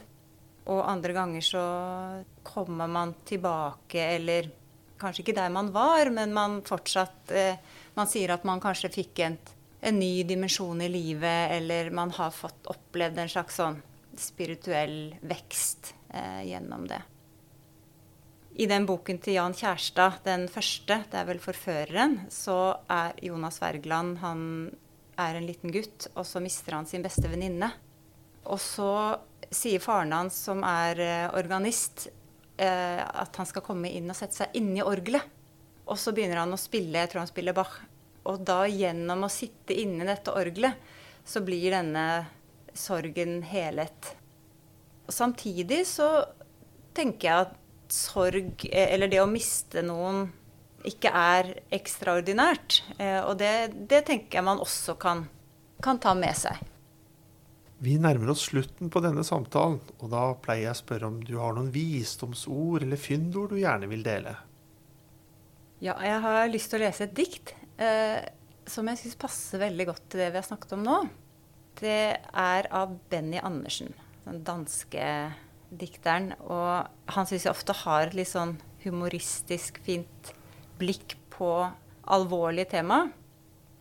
Og 0.72 0.80
andre 0.88 1.12
ganger 1.12 1.44
så 1.44 1.64
kommer 2.42 2.88
man 2.88 3.14
tilbake, 3.28 4.00
eller 4.16 4.48
kanskje 5.00 5.24
ikke 5.24 5.36
der 5.36 5.52
man 5.52 5.68
var, 5.74 6.08
men 6.14 6.32
man 6.32 6.62
fortsatt 6.64 7.32
eh, 7.34 7.58
Man 7.94 8.08
sier 8.10 8.32
at 8.34 8.42
man 8.48 8.58
kanskje 8.58 8.90
fikk 8.90 9.20
en, 9.22 9.36
en 9.80 9.98
ny 10.00 10.24
dimensjon 10.26 10.80
i 10.82 10.88
livet, 10.90 11.52
eller 11.54 11.92
man 11.94 12.10
har 12.16 12.32
fått 12.34 12.66
opplevd 12.72 13.20
en 13.22 13.30
slags 13.30 13.60
sånn 13.60 13.76
spirituell 14.18 15.14
vekst 15.22 15.92
gjennom 16.42 16.88
det. 16.90 16.98
I 18.54 18.66
den 18.70 18.84
boken 18.86 19.18
til 19.18 19.34
Jan 19.34 19.54
Kjærstad, 19.54 20.20
den 20.22 20.44
første, 20.46 21.00
det 21.10 21.18
er 21.18 21.26
vel 21.26 21.40
'Forføreren', 21.42 22.30
så 22.30 22.78
er 22.86 23.16
Jonas 23.22 23.58
Wergeland 23.62 24.18
han 24.22 24.70
er 25.18 25.34
en 25.34 25.46
liten 25.46 25.72
gutt, 25.74 26.06
og 26.14 26.22
så 26.26 26.38
mister 26.42 26.76
han 26.76 26.86
sin 26.86 27.02
beste 27.02 27.26
venninne. 27.30 27.72
Og 28.44 28.60
så 28.60 28.90
sier 29.54 29.82
faren 29.82 30.12
hans, 30.14 30.36
som 30.46 30.62
er 30.66 31.00
eh, 31.00 31.36
organist, 31.36 32.08
eh, 32.56 33.00
at 33.00 33.36
han 33.38 33.48
skal 33.48 33.64
komme 33.64 33.90
inn 33.92 34.10
og 34.10 34.18
sette 34.18 34.42
seg 34.42 34.58
inni 34.58 34.82
orgelet. 34.84 35.24
Og 35.84 35.98
så 36.00 36.14
begynner 36.16 36.42
han 36.42 36.54
å 36.54 36.60
spille, 36.60 36.98
jeg 36.98 37.12
tror 37.12 37.24
han 37.24 37.32
spiller 37.32 37.56
Bach. 37.56 37.78
Og 38.24 38.40
da 38.46 38.62
gjennom 38.70 39.26
å 39.26 39.32
sitte 39.32 39.76
inni 39.76 40.06
dette 40.08 40.32
orgelet, 40.32 40.80
så 41.24 41.42
blir 41.44 41.74
denne 41.74 42.06
sorgen 42.76 43.42
helet. 43.46 44.14
Samtidig 45.12 45.82
så 45.88 46.08
tenker 46.96 47.28
jeg 47.28 47.48
at 47.48 47.92
sorg, 47.92 48.64
eh, 48.70 48.94
eller 48.94 49.12
det 49.12 49.20
å 49.22 49.30
miste 49.30 49.84
noen, 49.84 50.26
ikke 50.84 51.08
er 51.16 51.46
ekstraordinært. 51.72 52.82
Og 53.24 53.38
det, 53.40 53.72
det 53.88 54.02
tenker 54.04 54.36
jeg 54.36 54.44
man 54.44 54.58
også 54.60 54.98
kan, 55.00 55.22
kan, 55.80 55.96
ta 55.96 56.12
med 56.12 56.36
seg. 56.36 56.58
Vi 57.82 57.96
nærmer 57.98 58.30
oss 58.32 58.46
slutten 58.48 58.90
på 58.92 59.02
denne 59.02 59.24
samtalen, 59.26 59.80
og 59.98 60.10
da 60.12 60.28
pleier 60.40 60.68
jeg 60.68 60.76
å 60.76 60.80
spørre 60.80 61.10
om 61.10 61.18
du 61.26 61.34
har 61.40 61.56
noen 61.56 61.72
visdomsord 61.74 62.86
eller 62.86 63.00
fyndord 63.00 63.52
du 63.52 63.58
gjerne 63.60 63.90
vil 63.90 64.04
dele. 64.06 64.36
Ja, 65.82 65.96
jeg 66.00 66.20
har 66.22 66.48
lyst 66.48 66.70
til 66.70 66.80
å 66.80 66.84
lese 66.86 67.08
et 67.08 67.16
dikt 67.18 67.52
eh, 67.82 68.22
som 68.70 68.88
jeg 68.88 69.00
syns 69.00 69.18
passer 69.20 69.60
veldig 69.60 69.88
godt 69.90 70.04
til 70.08 70.22
det 70.22 70.30
vi 70.32 70.40
har 70.40 70.46
snakket 70.46 70.76
om 70.76 70.84
nå. 70.86 71.00
Det 71.80 72.14
er 72.14 72.68
av 72.70 72.94
Benny 73.10 73.40
Andersen, 73.42 73.90
den 74.24 74.44
danske 74.46 75.08
dikteren. 75.74 76.32
Og 76.46 76.86
han 77.16 77.28
syns 77.28 77.48
jeg 77.48 77.52
ofte 77.52 77.76
har 77.82 78.06
et 78.06 78.16
litt 78.16 78.30
sånn 78.30 78.56
humoristisk, 78.84 79.82
fint 79.84 80.32
blikk 80.78 81.16
på 81.34 81.50
alvorlige 82.14 82.76
tema. 82.76 83.04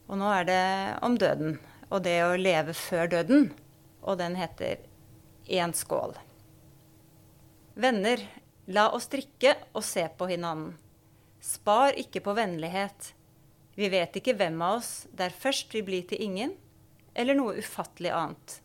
Og 0.10 0.20
nå 0.20 0.32
er 0.34 0.50
det 0.50 0.64
om 1.06 1.16
døden. 1.20 1.60
Og 1.94 2.02
det 2.04 2.18
å 2.26 2.34
leve 2.40 2.74
før 2.76 3.12
døden. 3.20 3.52
Og 4.04 4.20
den 4.20 4.36
heter 4.36 4.84
Én 5.48 5.74
skål. 5.76 6.16
Venner, 7.74 8.22
la 8.66 8.90
oss 8.96 9.10
drikke 9.12 9.56
og 9.74 9.84
se 9.84 10.06
på 10.18 10.28
hinanden. 10.30 10.76
Spar 11.44 11.98
ikke 12.00 12.22
på 12.24 12.36
vennlighet. 12.38 13.12
Vi 13.76 13.90
vet 13.90 14.16
ikke 14.20 14.36
hvem 14.38 14.62
av 14.62 14.78
oss 14.80 14.92
der 15.12 15.34
først 15.34 15.74
vil 15.74 15.84
bli 15.88 16.04
til 16.08 16.22
ingen, 16.24 16.54
eller 17.14 17.36
noe 17.36 17.58
ufattelig 17.60 18.14
annet. 18.14 18.60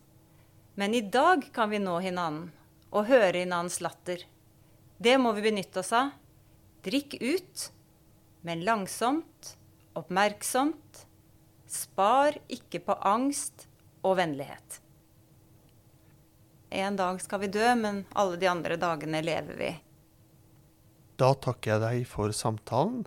Men 0.79 0.95
i 0.95 1.03
dag 1.03 1.43
kan 1.55 1.73
vi 1.73 1.81
nå 1.83 1.97
hinanden 2.05 2.53
og 2.93 3.09
høre 3.09 3.43
innandens 3.43 3.81
latter. 3.83 4.23
Det 4.99 5.17
må 5.19 5.33
vi 5.35 5.49
benytte 5.49 5.83
oss 5.83 5.91
av. 5.97 6.13
Drikk 6.87 7.19
ut, 7.19 7.65
men 8.47 8.63
langsomt, 8.67 9.55
oppmerksomt. 9.99 11.07
Spar 11.69 12.39
ikke 12.47 12.81
på 12.87 12.97
angst 13.05 13.67
og 14.07 14.21
vennlighet. 14.21 14.79
En 16.71 16.97
dag 16.97 17.21
skal 17.23 17.41
vi 17.45 17.53
dø, 17.53 17.67
men 17.81 18.03
alle 18.13 18.37
de 18.41 18.49
andre 18.51 18.77
dagene 18.81 19.23
lever 19.25 19.57
vi. 19.57 19.71
Da 21.19 21.33
takker 21.35 21.75
jeg 21.75 21.83
deg 21.83 22.11
for 22.11 22.35
samtalen. 22.37 23.07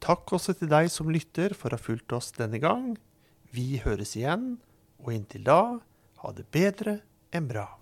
Takk 0.00 0.32
også 0.32 0.56
til 0.56 0.70
deg 0.72 0.88
som 0.90 1.10
lytter 1.12 1.52
for 1.54 1.70
å 1.70 1.78
ha 1.78 1.82
fulgt 1.82 2.14
oss 2.16 2.32
denne 2.38 2.58
gang. 2.62 2.94
Vi 3.52 3.82
høres 3.84 4.16
igjen, 4.16 4.56
og 5.02 5.12
inntil 5.12 5.44
da, 5.44 5.60
ha 6.24 6.32
det 6.36 6.48
bedre 6.54 7.00
enn 7.36 7.48
bra. 7.50 7.79